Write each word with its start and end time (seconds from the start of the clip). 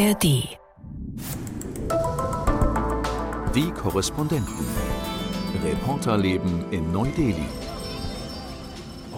ARD. 0.00 0.22
Die 3.54 3.70
Korrespondenten. 3.72 4.66
Reporterleben 5.62 6.64
in 6.70 6.90
Neu-Delhi. 6.90 7.48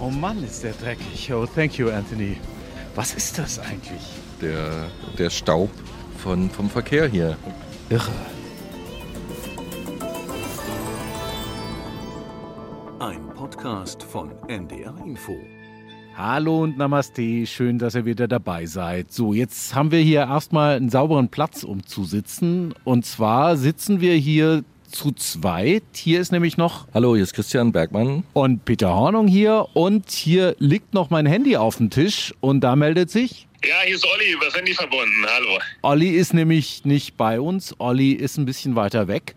Oh 0.00 0.10
Mann, 0.10 0.42
ist 0.42 0.64
der 0.64 0.72
dreckig. 0.72 1.32
Oh, 1.32 1.46
thank 1.46 1.78
you, 1.78 1.88
Anthony. 1.88 2.36
Was 2.96 3.14
ist 3.14 3.38
das 3.38 3.60
eigentlich? 3.60 4.02
Der, 4.40 4.90
der 5.18 5.30
Staub 5.30 5.70
von, 6.18 6.50
vom 6.50 6.68
Verkehr 6.68 7.06
hier. 7.06 7.36
Irre. 7.88 8.10
Ein 12.98 13.28
Podcast 13.36 14.02
von 14.02 14.32
NDR 14.48 14.96
Info. 15.04 15.36
Hallo 16.24 16.62
und 16.62 16.78
Namaste, 16.78 17.44
schön, 17.46 17.80
dass 17.80 17.96
ihr 17.96 18.04
wieder 18.04 18.28
dabei 18.28 18.64
seid. 18.66 19.12
So, 19.12 19.34
jetzt 19.34 19.74
haben 19.74 19.90
wir 19.90 19.98
hier 19.98 20.20
erstmal 20.20 20.76
einen 20.76 20.88
sauberen 20.88 21.28
Platz, 21.28 21.64
um 21.64 21.84
zu 21.84 22.04
sitzen. 22.04 22.76
Und 22.84 23.04
zwar 23.04 23.56
sitzen 23.56 24.00
wir 24.00 24.14
hier 24.14 24.62
zu 24.88 25.10
zweit. 25.10 25.82
Hier 25.96 26.20
ist 26.20 26.30
nämlich 26.30 26.56
noch. 26.56 26.86
Hallo, 26.94 27.16
hier 27.16 27.24
ist 27.24 27.34
Christian 27.34 27.72
Bergmann. 27.72 28.22
Und 28.34 28.64
Peter 28.64 28.94
Hornung 28.94 29.26
hier. 29.26 29.66
Und 29.74 30.12
hier 30.12 30.54
liegt 30.60 30.94
noch 30.94 31.10
mein 31.10 31.26
Handy 31.26 31.56
auf 31.56 31.78
dem 31.78 31.90
Tisch. 31.90 32.32
Und 32.38 32.60
da 32.60 32.76
meldet 32.76 33.10
sich. 33.10 33.48
Ja, 33.64 33.74
hier 33.84 33.96
ist 33.96 34.06
Olli 34.06 34.32
über 34.32 34.46
Handy 34.56 34.74
verbunden. 34.74 35.26
Hallo. 35.26 35.58
Olli 35.82 36.10
ist 36.10 36.34
nämlich 36.34 36.84
nicht 36.84 37.16
bei 37.16 37.40
uns. 37.40 37.74
Olli 37.80 38.12
ist 38.12 38.38
ein 38.38 38.44
bisschen 38.44 38.76
weiter 38.76 39.08
weg. 39.08 39.34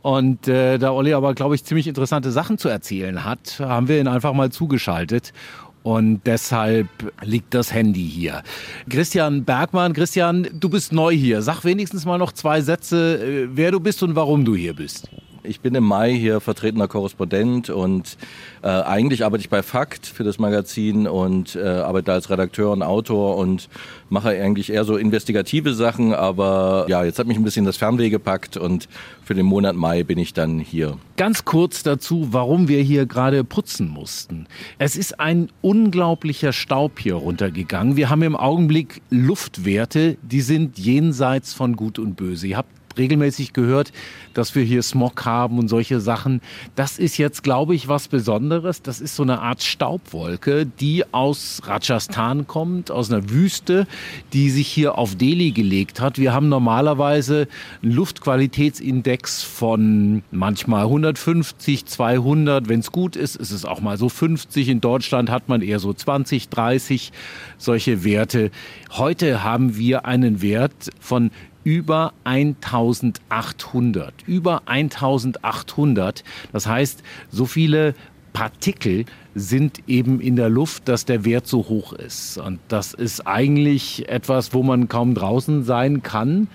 Und 0.00 0.48
äh, 0.48 0.78
da 0.78 0.92
Olli 0.92 1.12
aber, 1.12 1.34
glaube 1.34 1.54
ich, 1.56 1.64
ziemlich 1.64 1.86
interessante 1.86 2.32
Sachen 2.32 2.56
zu 2.56 2.70
erzählen 2.70 3.22
hat, 3.22 3.60
haben 3.60 3.86
wir 3.86 4.00
ihn 4.00 4.08
einfach 4.08 4.32
mal 4.32 4.50
zugeschaltet. 4.50 5.34
Und 5.82 6.20
deshalb 6.26 6.88
liegt 7.22 7.54
das 7.54 7.72
Handy 7.72 8.08
hier. 8.08 8.42
Christian 8.88 9.44
Bergmann, 9.44 9.92
Christian, 9.92 10.48
du 10.52 10.68
bist 10.68 10.92
neu 10.92 11.12
hier. 11.12 11.42
Sag 11.42 11.64
wenigstens 11.64 12.04
mal 12.04 12.18
noch 12.18 12.32
zwei 12.32 12.60
Sätze, 12.60 13.18
äh, 13.18 13.48
wer 13.52 13.72
du 13.72 13.80
bist 13.80 14.02
und 14.02 14.14
warum 14.14 14.44
du 14.44 14.54
hier 14.54 14.74
bist. 14.74 15.08
Ich 15.44 15.60
bin 15.60 15.74
im 15.74 15.82
Mai 15.82 16.12
hier 16.12 16.40
vertretener 16.40 16.86
Korrespondent 16.86 17.68
und 17.68 18.16
äh, 18.62 18.68
eigentlich 18.68 19.24
arbeite 19.24 19.40
ich 19.40 19.50
bei 19.50 19.64
Fakt 19.64 20.06
für 20.06 20.22
das 20.22 20.38
Magazin 20.38 21.08
und 21.08 21.56
äh, 21.56 21.62
arbeite 21.62 22.12
als 22.12 22.30
Redakteur 22.30 22.70
und 22.70 22.82
Autor 22.82 23.36
und 23.36 23.68
mache 24.08 24.28
eigentlich 24.28 24.72
eher 24.72 24.84
so 24.84 24.96
investigative 24.96 25.74
Sachen, 25.74 26.14
aber 26.14 26.86
ja, 26.88 27.02
jetzt 27.02 27.18
hat 27.18 27.26
mich 27.26 27.36
ein 27.36 27.42
bisschen 27.42 27.64
das 27.64 27.76
Fernweh 27.76 28.08
gepackt 28.08 28.56
und 28.56 28.88
für 29.24 29.34
den 29.34 29.46
Monat 29.46 29.74
Mai 29.74 30.04
bin 30.04 30.18
ich 30.18 30.32
dann 30.32 30.60
hier. 30.60 30.96
Ganz 31.16 31.44
kurz 31.44 31.82
dazu, 31.82 32.28
warum 32.30 32.68
wir 32.68 32.80
hier 32.80 33.06
gerade 33.06 33.42
putzen 33.42 33.88
mussten. 33.88 34.46
Es 34.78 34.94
ist 34.94 35.18
ein 35.18 35.48
unglaublicher 35.60 36.52
Staub 36.52 37.00
hier 37.00 37.14
runtergegangen. 37.14 37.96
Wir 37.96 38.10
haben 38.10 38.22
im 38.22 38.36
Augenblick 38.36 39.02
Luftwerte, 39.10 40.18
die 40.22 40.40
sind 40.40 40.78
jenseits 40.78 41.52
von 41.52 41.74
Gut 41.74 41.98
und 41.98 42.14
Böse. 42.14 42.46
Ihr 42.46 42.58
habt 42.58 42.81
regelmäßig 42.96 43.52
gehört, 43.52 43.92
dass 44.34 44.54
wir 44.54 44.62
hier 44.62 44.82
Smog 44.82 45.24
haben 45.24 45.58
und 45.58 45.68
solche 45.68 46.00
Sachen. 46.00 46.40
Das 46.74 46.98
ist 46.98 47.18
jetzt, 47.18 47.42
glaube 47.42 47.74
ich, 47.74 47.88
was 47.88 48.08
Besonderes. 48.08 48.82
Das 48.82 49.00
ist 49.00 49.16
so 49.16 49.22
eine 49.22 49.40
Art 49.40 49.62
Staubwolke, 49.62 50.66
die 50.66 51.04
aus 51.12 51.60
Rajasthan 51.64 52.46
kommt, 52.46 52.90
aus 52.90 53.10
einer 53.10 53.30
Wüste, 53.30 53.86
die 54.32 54.50
sich 54.50 54.68
hier 54.68 54.98
auf 54.98 55.16
Delhi 55.16 55.52
gelegt 55.52 56.00
hat. 56.00 56.18
Wir 56.18 56.32
haben 56.32 56.48
normalerweise 56.48 57.48
einen 57.82 57.92
Luftqualitätsindex 57.92 59.42
von 59.42 60.22
manchmal 60.30 60.84
150, 60.84 61.86
200. 61.86 62.68
Wenn 62.68 62.80
es 62.80 62.92
gut 62.92 63.16
ist, 63.16 63.36
ist 63.36 63.50
es 63.50 63.64
auch 63.64 63.80
mal 63.80 63.96
so 63.96 64.08
50. 64.08 64.68
In 64.68 64.80
Deutschland 64.80 65.30
hat 65.30 65.48
man 65.48 65.62
eher 65.62 65.78
so 65.78 65.92
20, 65.92 66.48
30 66.48 67.12
solche 67.58 68.04
Werte. 68.04 68.50
Heute 68.90 69.42
haben 69.42 69.76
wir 69.76 70.06
einen 70.06 70.42
Wert 70.42 70.90
von 71.00 71.30
über 71.64 72.12
1800. 72.24 74.14
Über 74.26 74.62
1800. 74.66 76.24
Das 76.52 76.66
heißt, 76.66 77.02
so 77.30 77.46
viele 77.46 77.94
Partikel 78.32 79.04
sind 79.34 79.80
eben 79.86 80.20
in 80.20 80.36
der 80.36 80.48
Luft, 80.48 80.88
dass 80.88 81.04
der 81.04 81.24
Wert 81.24 81.46
so 81.46 81.68
hoch 81.68 81.92
ist. 81.92 82.38
Und 82.38 82.58
das 82.68 82.94
ist 82.94 83.26
eigentlich 83.26 84.08
etwas, 84.08 84.52
wo 84.52 84.62
man 84.62 84.88
kaum 84.88 85.14
draußen 85.14 85.64
sein 85.64 86.02
kann. 86.02 86.48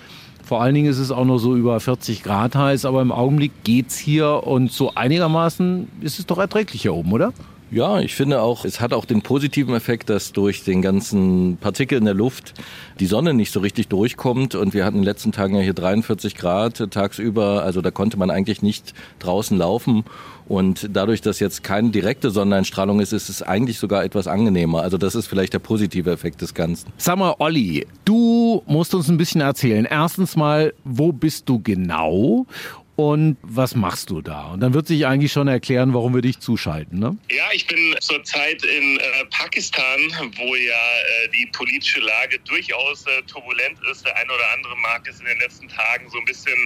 Vor 0.44 0.62
allen 0.62 0.76
Dingen 0.76 0.90
ist 0.90 1.00
es 1.00 1.12
auch 1.12 1.26
noch 1.26 1.40
so 1.40 1.56
über 1.56 1.80
40 1.80 2.24
Grad 2.24 2.56
heiß, 2.56 2.86
aber 2.86 3.02
im 3.02 3.12
Augenblick 3.12 3.52
geht's 3.64 3.98
hier 3.98 4.48
und 4.48 4.72
so 4.72 4.96
einigermaßen 4.96 5.90
ist 6.00 6.20
es 6.20 6.26
doch 6.26 6.38
erträglich 6.38 6.84
hier 6.84 6.94
oben, 6.94 7.12
oder? 7.12 7.34
Ja, 7.70 8.00
ich 8.00 8.16
finde 8.16 8.42
auch, 8.42 8.64
es 8.64 8.80
hat 8.80 8.94
auch 8.94 9.04
den 9.04 9.22
positiven 9.22 9.76
Effekt, 9.76 10.10
dass 10.10 10.32
durch 10.32 10.64
den 10.64 10.82
ganzen 10.82 11.58
Partikel 11.58 11.98
in 11.98 12.06
der 12.06 12.14
Luft 12.14 12.54
die 13.02 13.08
Sonne 13.08 13.34
nicht 13.34 13.52
so 13.52 13.60
richtig 13.60 13.90
durchkommt. 13.90 14.56
Und 14.56 14.74
wir 14.74 14.86
hatten 14.86 14.98
in 14.98 15.02
den 15.02 15.08
letzten 15.08 15.34
Tagen 15.34 15.56
ja 15.56 15.62
hier 15.62 15.74
43 15.74 16.36
Grad 16.36 16.78
tagsüber. 16.92 17.64
Also 17.64 17.82
da 17.82 17.92
konnte 17.92 18.18
man 18.18 18.32
eigentlich 18.32 18.62
nicht 18.62 18.94
draußen 19.20 19.58
laufen. 19.58 20.06
Und 20.48 20.88
dadurch, 20.94 21.20
dass 21.20 21.42
jetzt 21.42 21.62
keine 21.62 21.90
direkte 21.90 22.32
Sonneneinstrahlung 22.32 23.02
ist, 23.02 23.12
ist 23.12 23.28
es 23.28 23.42
eigentlich 23.42 23.80
sogar 23.80 24.06
etwas 24.06 24.28
angenehmer. 24.28 24.82
Also 24.82 24.98
das 24.98 25.14
ist 25.14 25.28
vielleicht 25.28 25.52
der 25.52 25.60
positive 25.60 26.10
Effekt 26.10 26.42
des 26.42 26.54
Ganzen. 26.54 26.88
Sag 26.98 27.18
mal, 27.18 27.36
Olli, 27.40 27.86
du 28.06 28.64
musst 28.66 28.96
uns 28.96 29.10
ein 29.10 29.18
bisschen 29.18 29.42
erzählen. 29.42 29.84
Erstens 29.84 30.38
mal, 30.38 30.74
wo 30.86 31.12
bist 31.12 31.50
du 31.50 31.60
genau? 31.62 32.46
Und 32.98 33.38
was 33.44 33.76
machst 33.76 34.10
du 34.10 34.22
da? 34.24 34.48
Und 34.54 34.60
dann 34.60 34.74
wird 34.74 34.88
sich 34.88 35.06
eigentlich 35.06 35.32
schon 35.32 35.48
erklären, 35.48 35.94
warum 35.94 36.16
wir 36.16 36.24
dich 36.24 36.40
zuschalten. 36.40 36.98
Ne? 36.98 37.16
Ja, 37.30 37.46
ich 37.54 37.68
bin 37.68 37.96
zurzeit 38.02 38.64
in 38.64 38.98
äh, 38.98 39.26
Pakistan, 39.30 40.00
wo 40.36 40.56
ja 40.56 40.74
äh, 40.74 41.30
die 41.30 41.46
politische 41.54 42.00
Lage 42.00 42.40
durchaus 42.40 43.06
äh, 43.06 43.22
turbulent 43.28 43.78
ist. 43.92 44.04
Der 44.04 44.18
eine 44.18 44.34
oder 44.34 44.52
andere 44.52 44.76
mag 44.78 45.08
es 45.08 45.20
in 45.20 45.28
den 45.28 45.38
letzten 45.38 45.68
Tagen 45.68 46.10
so 46.10 46.18
ein 46.18 46.26
bisschen 46.26 46.58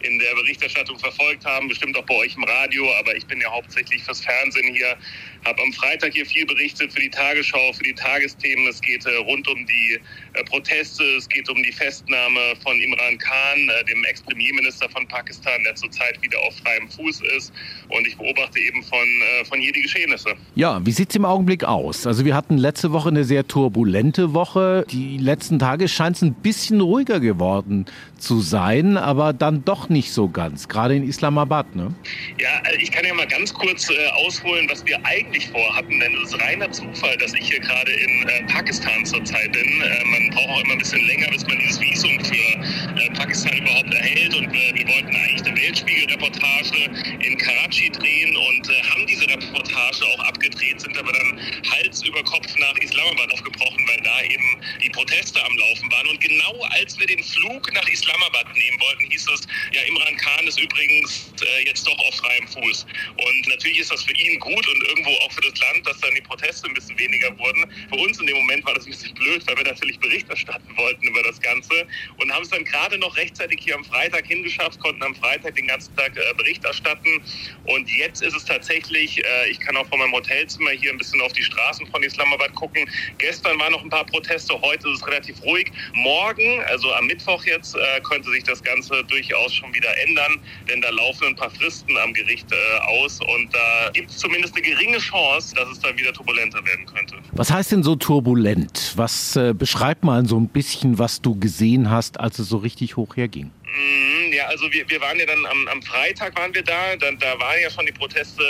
in 0.00 0.18
der 0.18 0.34
Berichterstattung 0.36 0.98
verfolgt 0.98 1.44
haben, 1.44 1.68
bestimmt 1.68 1.98
auch 1.98 2.06
bei 2.06 2.14
euch 2.14 2.34
im 2.34 2.44
Radio, 2.44 2.90
aber 2.98 3.14
ich 3.14 3.26
bin 3.26 3.42
ja 3.42 3.50
hauptsächlich 3.50 4.02
fürs 4.02 4.22
Fernsehen 4.22 4.74
hier, 4.74 4.96
habe 5.44 5.62
am 5.62 5.72
Freitag 5.72 6.12
hier 6.12 6.26
viel 6.26 6.46
berichtet 6.46 6.92
für 6.92 7.00
die 7.00 7.10
Tagesschau, 7.10 7.72
für 7.72 7.82
die 7.82 7.94
Tagesthemen. 7.94 8.66
Es 8.68 8.80
geht 8.80 9.04
äh, 9.06 9.16
rund 9.16 9.46
um 9.48 9.66
die 9.66 9.98
äh, 10.32 10.44
Proteste, 10.44 11.04
es 11.16 11.28
geht 11.28 11.48
um 11.48 11.62
die 11.62 11.72
Festnahme 11.72 12.40
von 12.62 12.78
Imran 12.80 13.18
Khan, 13.18 13.68
äh, 13.68 13.84
dem 13.84 14.04
Ex-Premierminister 14.04 14.88
von 14.88 15.06
Pakistan, 15.08 15.62
der 15.64 15.74
zurzeit 15.74 16.20
wieder 16.22 16.38
auf 16.40 16.54
freiem 16.56 16.88
Fuß 16.88 17.20
ist. 17.36 17.52
Und 17.88 18.06
ich 18.06 18.16
beobachte 18.16 18.58
eben 18.58 18.82
von, 18.82 19.06
von 19.48 19.60
hier 19.60 19.72
die 19.72 19.82
Geschehnisse. 19.82 20.34
Ja, 20.54 20.84
wie 20.84 20.90
sieht 20.92 21.10
es 21.10 21.16
im 21.16 21.24
Augenblick 21.24 21.64
aus? 21.64 22.06
Also 22.06 22.24
wir 22.24 22.34
hatten 22.34 22.56
letzte 22.56 22.92
Woche 22.92 23.08
eine 23.08 23.24
sehr 23.24 23.46
turbulente 23.46 24.34
Woche. 24.34 24.86
Die 24.90 25.18
letzten 25.18 25.58
Tage 25.58 25.88
scheint 25.88 26.16
es 26.16 26.22
ein 26.22 26.34
bisschen 26.34 26.80
ruhiger 26.80 27.20
geworden 27.20 27.86
zu 28.24 28.40
sein, 28.40 28.96
aber 28.96 29.32
dann 29.32 29.64
doch 29.64 29.88
nicht 29.88 30.12
so 30.12 30.28
ganz, 30.28 30.68
gerade 30.68 30.96
in 30.96 31.06
Islamabad. 31.08 31.76
Ne? 31.76 31.94
Ja, 32.40 32.60
also 32.64 32.78
ich 32.78 32.90
kann 32.90 33.04
ja 33.04 33.14
mal 33.14 33.26
ganz 33.26 33.52
kurz 33.52 33.90
äh, 33.90 33.94
ausholen, 34.24 34.66
was 34.70 34.84
wir 34.86 34.98
eigentlich 35.04 35.48
vorhatten, 35.48 36.00
denn 36.00 36.14
es 36.22 36.32
ist 36.32 36.40
reiner 36.40 36.70
Zufall, 36.72 37.16
dass 37.18 37.34
ich 37.34 37.48
hier 37.48 37.60
gerade 37.60 37.92
in 37.92 38.28
äh, 38.28 38.52
Pakistan 38.52 39.04
zurzeit 39.04 39.52
bin. 39.52 39.82
Äh, 39.82 40.04
man 40.04 40.30
braucht 40.30 40.48
auch 40.48 40.64
immer 40.64 40.72
ein 40.72 40.78
bisschen 40.78 41.06
länger, 41.06 41.28
bis 41.30 41.46
man 41.46 41.58
dieses 41.58 41.80
Visum 41.80 42.18
für 42.24 43.00
äh, 43.00 43.10
Pakistan 43.14 43.56
überhaupt 43.58 43.92
erhält 43.92 44.34
und 44.34 44.52
wir 44.52 44.88
wollten 44.88 45.14
eigentlich 45.14 45.46
eine 45.46 45.56
Weltspiegel-Reportage 45.60 46.90
in 47.20 47.38
Karachi 47.38 47.90
drehen 47.90 48.36
und 48.36 48.68
äh, 48.68 48.82
haben 48.90 49.06
diese 49.06 49.28
Reportage 49.28 50.04
auch 50.14 50.24
abgedreht, 50.24 50.80
sind 50.80 50.96
aber 50.98 51.12
dann 51.12 51.40
Hals 51.70 52.02
über 52.02 52.22
Kopf 52.24 52.48
nach 52.58 52.76
Islamabad 52.80 53.32
aufgebrochen, 53.32 53.73
da 54.04 54.22
eben 54.22 54.60
die 54.82 54.90
Proteste 54.90 55.42
am 55.44 55.56
Laufen 55.56 55.90
waren. 55.90 56.08
Und 56.08 56.20
genau 56.20 56.60
als 56.70 56.98
wir 56.98 57.06
den 57.06 57.22
Flug 57.22 57.72
nach 57.72 57.88
Islamabad 57.88 58.46
nehmen 58.54 58.80
wollten, 58.80 59.10
hieß 59.10 59.28
es, 59.28 59.46
ja, 59.72 59.82
Imran 59.82 60.16
Khan 60.16 60.46
ist 60.46 60.60
übrigens 60.60 61.32
äh, 61.42 61.64
jetzt 61.66 61.86
doch 61.86 61.98
auf 61.98 62.14
freiem 62.16 62.46
Fuß. 62.48 62.86
Und 63.16 63.48
natürlich 63.48 63.80
ist 63.80 63.90
das 63.90 64.02
für 64.02 64.14
ihn 64.14 64.38
gut 64.40 64.66
und 64.66 64.88
irgendwo 64.88 65.10
auch 65.10 65.32
für 65.32 65.40
das 65.40 65.58
Land, 65.60 65.86
dass 65.86 65.98
dann 66.00 66.14
die 66.14 66.20
Proteste 66.22 66.68
ein 66.68 66.74
bisschen 66.74 66.98
weniger 66.98 67.36
wurden. 67.38 67.64
Für 67.88 67.96
uns 67.96 68.18
in 68.20 68.26
dem 68.26 68.36
Moment 68.36 68.64
war 68.66 68.74
das 68.74 68.86
ein 68.86 68.90
bisschen 68.90 69.14
blöd, 69.14 69.42
weil 69.46 69.56
wir 69.56 69.64
natürlich 69.64 69.98
Bericht 69.98 70.28
erstatten 70.28 70.76
wollten 70.76 71.06
über 71.06 71.22
das 71.22 71.40
Ganze 71.40 71.86
und 72.18 72.32
haben 72.32 72.42
es 72.42 72.50
dann 72.50 72.64
gerade 72.64 72.98
noch 72.98 73.16
rechtzeitig 73.16 73.60
hier 73.62 73.74
am 73.74 73.84
Freitag 73.84 74.26
hingeschafft, 74.26 74.78
konnten 74.80 75.02
am 75.02 75.14
Freitag 75.14 75.54
den 75.56 75.66
ganzen 75.66 75.94
Tag 75.96 76.16
äh, 76.16 76.34
Bericht 76.34 76.64
erstatten. 76.64 77.22
Und 77.64 77.88
jetzt 77.90 78.22
ist 78.22 78.34
es 78.34 78.44
tatsächlich, 78.44 79.24
äh, 79.24 79.50
ich 79.50 79.60
kann 79.60 79.76
auch 79.76 79.86
von 79.88 79.98
meinem 79.98 80.12
Hotelzimmer 80.12 80.70
hier 80.70 80.90
ein 80.90 80.98
bisschen 80.98 81.20
auf 81.20 81.32
die 81.32 81.42
Straßen 81.42 81.86
von 81.86 82.02
Islamabad 82.02 82.54
gucken. 82.54 82.88
Gestern 83.18 83.58
waren 83.58 83.72
noch 83.72 83.82
ein 83.82 83.90
paar 83.90 83.93
Proteste, 84.02 84.54
heute 84.60 84.88
ist 84.88 85.02
es 85.02 85.06
relativ 85.06 85.40
ruhig. 85.44 85.70
Morgen, 85.94 86.60
also 86.68 86.92
am 86.94 87.06
Mittwoch 87.06 87.44
jetzt, 87.44 87.76
äh, 87.76 88.00
könnte 88.00 88.30
sich 88.30 88.42
das 88.42 88.62
Ganze 88.62 89.04
durchaus 89.04 89.54
schon 89.54 89.72
wieder 89.72 89.90
ändern, 90.06 90.40
denn 90.68 90.80
da 90.80 90.90
laufen 90.90 91.28
ein 91.28 91.36
paar 91.36 91.50
Fristen 91.50 91.96
am 91.98 92.12
Gericht 92.12 92.50
äh, 92.50 92.56
aus 92.80 93.20
und 93.20 93.54
da 93.54 93.90
gibt 93.92 94.10
es 94.10 94.18
zumindest 94.18 94.54
eine 94.54 94.62
geringe 94.62 94.98
Chance, 94.98 95.54
dass 95.54 95.68
es 95.68 95.80
dann 95.80 95.96
wieder 95.96 96.12
turbulenter 96.12 96.64
werden 96.64 96.86
könnte. 96.86 97.16
Was 97.32 97.52
heißt 97.52 97.72
denn 97.72 97.82
so 97.82 97.94
turbulent? 97.94 98.92
Was 98.96 99.36
äh, 99.36 99.54
beschreibt 99.54 100.02
mal 100.02 100.26
so 100.26 100.38
ein 100.38 100.48
bisschen, 100.48 100.98
was 100.98 101.20
du 101.20 101.38
gesehen 101.38 101.90
hast, 101.90 102.18
als 102.18 102.38
es 102.38 102.48
so 102.48 102.56
richtig 102.56 102.96
hoch 102.96 103.16
herging? 103.16 103.50
Mm, 103.64 104.23
Ja, 104.34 104.46
also 104.46 104.72
wir, 104.72 104.88
wir 104.90 105.00
waren 105.00 105.16
ja 105.16 105.26
dann 105.26 105.46
am, 105.46 105.68
am 105.68 105.80
Freitag 105.82 106.36
waren 106.36 106.52
wir 106.52 106.62
da. 106.64 106.96
Dann, 106.96 107.16
da 107.20 107.38
waren 107.38 107.60
ja 107.62 107.70
schon 107.70 107.86
die 107.86 107.92
Proteste, 107.92 108.42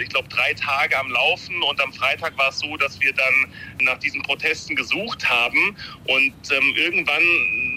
ich 0.00 0.08
glaube, 0.08 0.28
drei 0.28 0.54
Tage 0.54 0.96
am 0.96 1.10
Laufen. 1.10 1.60
Und 1.62 1.80
am 1.80 1.92
Freitag 1.92 2.38
war 2.38 2.50
es 2.50 2.60
so, 2.60 2.76
dass 2.76 3.00
wir 3.00 3.12
dann 3.12 3.52
nach 3.80 3.98
diesen 3.98 4.22
Protesten 4.22 4.76
gesucht 4.76 5.28
haben. 5.28 5.76
Und 6.04 6.32
ähm, 6.52 6.74
irgendwann 6.76 7.24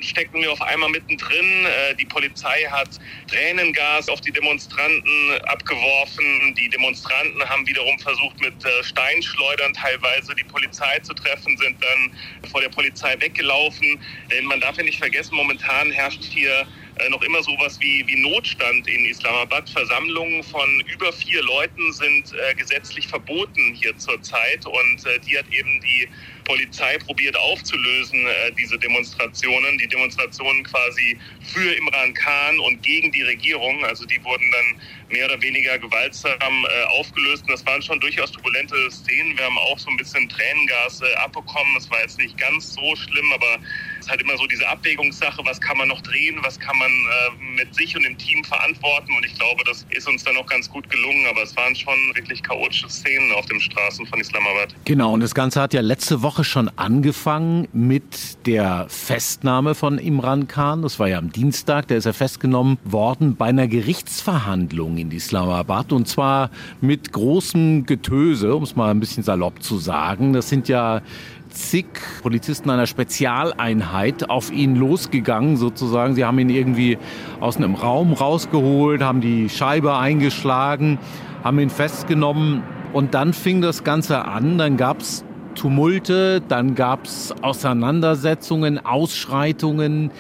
steckten 0.01 0.41
wir 0.41 0.51
auf 0.51 0.62
einmal 0.62 0.91
mittendrin. 0.91 1.65
Äh, 1.65 1.95
die 1.95 2.06
Polizei 2.06 2.65
hat 2.69 3.00
Tränengas 3.27 4.09
auf 4.09 4.21
die 4.21 4.31
Demonstranten 4.31 5.31
abgeworfen. 5.45 6.53
Die 6.53 6.69
Demonstranten 6.69 7.50
haben 7.50 7.65
wiederum 7.65 7.97
versucht, 7.97 8.39
mit 8.41 8.63
äh, 8.63 8.83
Steinschleudern 8.83 9.73
teilweise 9.73 10.35
die 10.35 10.44
Polizei 10.44 11.00
zu 11.00 11.15
treffen, 11.15 11.57
sind 11.57 11.83
dann 11.83 12.50
vor 12.51 12.62
der 12.62 12.69
Polizei 12.69 13.19
weggelaufen. 13.19 14.00
Denn 14.29 14.45
man 14.45 14.59
darf 14.59 14.77
ja 14.77 14.83
nicht 14.83 15.00
vergessen, 15.00 15.33
momentan 15.33 15.89
herrscht 15.89 16.23
hier 16.23 16.67
äh, 17.00 17.09
noch 17.09 17.21
immer 17.21 17.44
sowas 17.44 17.77
wie, 17.80 18.03
wie 18.07 18.15
Notstand 18.15 18.88
in 18.88 19.06
Islamabad. 19.06 19.69
Versammlungen 19.69 20.44
von 20.44 20.83
über 20.94 21.12
vier 21.12 21.44
Leuten 21.44 21.92
sind 21.94 22.33
äh, 22.33 22.56
gesetzlich 22.56 23.07
verboten 23.07 23.74
hier 23.74 23.97
zurzeit 23.97 24.65
und 24.65 25.06
äh, 25.06 25.19
die 25.19 25.38
hat 25.38 25.45
eben 25.51 25.81
die 25.81 26.07
Polizei 26.45 26.97
probiert 27.00 27.36
aufzulösen, 27.38 28.25
äh, 28.25 28.51
diese 28.57 28.77
Demonstrationen. 28.77 29.77
Die 29.77 29.88
Demonstrationen 29.88 30.63
quasi 30.63 31.18
für 31.42 31.74
Imran 31.74 32.13
Khan 32.13 32.59
und 32.59 32.81
gegen 32.83 33.12
die 33.12 33.24
Regierung. 33.24 33.83
Also 33.83 34.06
die 34.06 34.24
wurden 34.24 34.50
dann 34.51 34.81
mehr 35.10 35.25
oder 35.25 35.42
weniger 35.42 35.78
gewaltsam 35.78 36.31
äh, 36.40 37.00
aufgelöst. 37.00 37.44
Und 37.44 37.52
das 37.52 37.66
waren 37.66 37.81
schon 37.81 38.00
durchaus 38.00 38.31
turbulente 38.31 38.75
Szenen. 38.90 39.38
Wir 39.38 39.46
haben 39.46 39.57
auch 39.57 39.78
so 39.78 39.90
ein 39.90 39.98
bisschen 39.98 40.28
Tränengas 40.30 41.02
äh, 41.02 41.16
abbekommen. 41.16 41.75
Es 41.78 41.90
war 41.92 42.00
jetzt 42.02 42.18
nicht 42.18 42.38
ganz 42.38 42.74
so 42.74 42.96
schlimm, 42.96 43.31
aber 43.34 43.57
es 44.00 44.06
ist 44.06 44.10
halt 44.10 44.22
immer 44.22 44.38
so 44.38 44.48
diese 44.48 44.68
Abwägungssache, 44.68 45.42
was 45.46 45.60
kann 45.62 45.78
man 45.78 45.88
noch 45.88 46.02
drehen, 46.02 46.38
was 46.42 46.60
kann 46.60 46.78
man 46.78 46.90
äh, 46.90 47.62
mit 47.62 47.75
sich 47.75 47.96
und 47.96 48.04
dem 48.04 48.18
Team 48.18 48.44
verantworten. 48.44 49.13
Und 49.16 49.25
ich 49.25 49.36
glaube, 49.36 49.63
das 49.66 49.86
ist 49.90 50.07
uns 50.07 50.24
dann 50.24 50.38
auch 50.38 50.48
ganz 50.48 50.69
gut 50.69 50.90
gelungen. 50.90 51.28
Aber 51.30 51.44
es 51.44 51.56
waren 51.56 51.75
schon 51.75 51.96
wirklich 52.16 52.42
chaotische 52.42 52.90
Szenen 52.90 53.31
auf 53.34 53.46
den 53.46 53.60
Straßen 53.60 54.06
von 54.08 54.19
Islamabad. 54.19 54.75
Genau, 54.86 55.13
und 55.13 55.19
das 55.19 55.36
Ganze 55.36 55.62
hat 55.62 55.74
ja 55.74 55.81
letzte 55.81 56.22
Woche 56.22 56.44
schon 56.44 56.69
angefangen 56.78 57.68
mit 57.74 58.46
der 58.48 58.88
Festnahme 58.90 59.75
von 59.75 59.98
Imran 59.98 60.48
Khan. 60.48 60.81
Das 60.81 61.00
war 61.00 61.08
ja 61.08 61.18
am 61.18 61.31
Dienstag, 61.31 61.88
der 61.88 61.98
ist 61.98 62.06
ja 62.06 62.13
festgenommen 62.13 62.78
worden 62.84 63.36
bei 63.36 63.46
einer 63.46 63.68
Gerichtsverhandlung 63.68 64.94
in 64.97 65.12
Islamabad. 65.12 65.92
Und 65.92 66.07
zwar 66.07 66.50
mit 66.81 67.12
großem 67.12 67.86
Getöse, 67.86 68.56
um 68.56 68.63
es 68.63 68.75
mal 68.75 68.92
ein 68.92 69.00
bisschen 69.00 69.24
salopp 69.24 69.62
zu 69.62 69.77
sagen. 69.77 70.33
Das 70.33 70.50
sind 70.50 70.68
ja 70.68 71.01
zig 71.50 71.86
Polizisten 72.21 72.69
einer 72.69 72.86
Spezialeinheit 72.86 74.30
auf 74.30 74.51
ihn 74.51 74.75
losgegangen 74.75 75.57
sozusagen. 75.57 76.15
Sie 76.15 76.25
haben 76.25 76.38
ihn 76.39 76.50
irgendwie 76.50 76.97
aus 77.39 77.57
einem 77.57 77.75
Raum 77.75 78.13
rausgeholt, 78.13 79.01
haben 79.01 79.21
die 79.21 79.50
Scheibe 79.50 79.97
eingeschlagen, 79.97 81.00
haben 81.44 81.59
ihn 81.59 81.69
festgenommen 81.69 82.63
und 82.94 83.13
dann 83.13 83.33
fing 83.33 83.62
das 83.62 83.83
Ganze 83.83 84.25
an. 84.25 84.57
Dann 84.57 84.77
gab 84.77 85.00
es 85.00 85.24
Tumulte, 85.56 86.41
dann 86.41 86.75
gab 86.75 87.06
es 87.06 87.33
Auseinandersetzungen, 87.41 88.86
Ausschreitungen 88.86 90.12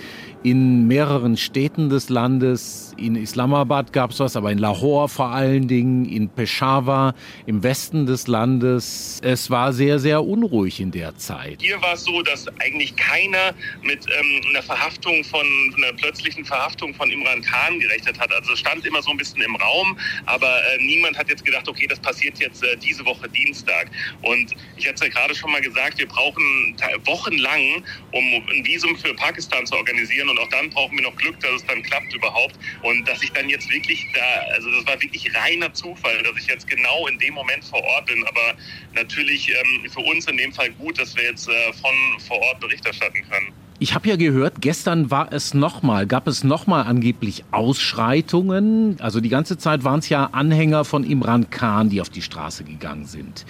in 0.45 0.85
mehreren 0.85 1.37
Städten 1.37 1.89
des 1.89 2.09
Landes. 2.09 2.93
In 2.97 3.15
Islamabad 3.15 3.91
gab 3.91 4.11
es 4.11 4.19
was, 4.19 4.35
aber 4.35 4.51
in 4.51 4.59
Lahore 4.59 5.09
vor 5.09 5.29
allen 5.29 5.67
Dingen, 5.67 6.05
in 6.05 6.29
Peshawar 6.29 7.15
im 7.47 7.63
Westen 7.63 8.05
des 8.05 8.27
Landes. 8.27 9.19
Es 9.23 9.49
war 9.49 9.73
sehr, 9.73 9.97
sehr 9.97 10.23
unruhig 10.23 10.79
in 10.79 10.91
der 10.91 11.17
Zeit. 11.17 11.63
Hier 11.63 11.81
war 11.81 11.93
es 11.93 12.03
so, 12.03 12.21
dass 12.21 12.47
eigentlich 12.59 12.95
keiner 12.95 13.55
mit 13.81 14.05
ähm, 14.05 14.41
einer 14.51 14.61
Verhaftung 14.61 15.23
von, 15.23 15.47
einer 15.77 15.93
plötzlichen 15.93 16.45
Verhaftung 16.45 16.93
von 16.93 17.09
Imran 17.09 17.41
Khan 17.41 17.79
gerechnet 17.79 18.19
hat. 18.19 18.31
Also 18.31 18.55
stand 18.55 18.85
immer 18.85 19.01
so 19.01 19.09
ein 19.09 19.17
bisschen 19.17 19.41
im 19.41 19.55
Raum, 19.55 19.97
aber 20.27 20.47
äh, 20.47 20.77
niemand 20.77 21.17
hat 21.17 21.27
jetzt 21.27 21.43
gedacht, 21.43 21.67
okay, 21.67 21.87
das 21.87 21.99
passiert 21.99 22.37
jetzt 22.37 22.63
äh, 22.63 22.77
diese 22.77 23.03
Woche 23.03 23.27
Dienstag. 23.29 23.89
Und 24.21 24.53
ich 24.77 24.85
hatte 24.85 24.93
es 24.93 25.01
ja 25.01 25.07
gerade 25.07 25.33
schon 25.33 25.51
mal 25.51 25.61
gesagt, 25.61 25.97
wir 25.97 26.07
brauchen 26.07 26.75
wochenlang, 27.05 27.83
um 28.11 28.23
ein 28.51 28.63
Visum 28.63 28.95
für 28.95 29.15
Pakistan 29.15 29.65
zu 29.65 29.75
organisieren 29.75 30.29
und 30.29 30.34
auch 30.39 30.49
dann 30.49 30.69
brauchen 30.69 30.97
wir 30.97 31.03
noch 31.03 31.15
Glück, 31.15 31.39
dass 31.39 31.51
es 31.51 31.65
dann 31.65 31.81
klappt 31.83 32.13
überhaupt. 32.13 32.55
Und 32.81 33.07
dass 33.07 33.21
ich 33.21 33.31
dann 33.31 33.49
jetzt 33.49 33.69
wirklich 33.69 34.05
da, 34.13 34.53
also 34.53 34.69
das 34.71 34.85
war 34.87 35.01
wirklich 35.01 35.33
reiner 35.35 35.73
Zufall, 35.73 36.21
dass 36.23 36.37
ich 36.37 36.47
jetzt 36.47 36.67
genau 36.67 37.07
in 37.07 37.17
dem 37.19 37.33
Moment 37.33 37.63
vor 37.65 37.83
Ort 37.83 38.07
bin. 38.07 38.25
Aber 38.25 38.55
natürlich 38.93 39.49
ähm, 39.49 39.89
für 39.89 40.01
uns 40.01 40.27
in 40.27 40.37
dem 40.37 40.53
Fall 40.53 40.71
gut, 40.71 40.99
dass 40.99 41.15
wir 41.15 41.23
jetzt 41.23 41.47
äh, 41.47 41.73
von 41.73 42.19
vor 42.27 42.39
Ort 42.39 42.59
Bericht 42.59 42.85
erstatten 42.85 43.23
können. 43.29 43.64
Ich 43.77 43.93
habe 43.93 44.07
ja 44.07 44.15
gehört, 44.15 44.61
gestern 44.61 45.11
war 45.11 45.33
es 45.33 45.53
nochmal, 45.53 46.07
gab 46.07 46.27
es 46.27 46.45
nochmal 46.45 46.85
angeblich 46.85 47.43
Ausschreitungen. 47.51 48.95
Also 49.01 49.19
die 49.19 49.27
ganze 49.27 49.57
Zeit 49.57 49.83
waren 49.83 49.99
es 49.99 50.07
ja 50.07 50.29
Anhänger 50.31 50.85
von 50.85 51.03
Imran 51.03 51.49
Khan, 51.49 51.89
die 51.89 51.99
auf 51.99 52.09
die 52.09 52.21
Straße 52.21 52.63
gegangen 52.63 53.05
sind, 53.05 53.45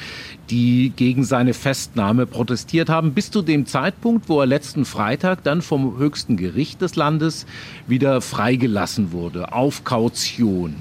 die 0.49 0.91
gegen 0.95 1.23
seine 1.23 1.53
Festnahme 1.53 2.25
protestiert 2.25 2.89
haben, 2.89 3.13
bis 3.13 3.29
zu 3.29 3.43
dem 3.43 3.67
Zeitpunkt, 3.67 4.27
wo 4.27 4.39
er 4.39 4.47
letzten 4.47 4.85
Freitag 4.85 5.43
dann 5.43 5.61
vom 5.61 5.99
höchsten 5.99 6.37
Gericht 6.37 6.81
des 6.81 6.95
Landes 6.95 7.45
wieder 7.85 8.19
freigelassen 8.19 9.11
wurde, 9.11 9.53
auf 9.53 9.83
Kaution. 9.83 10.73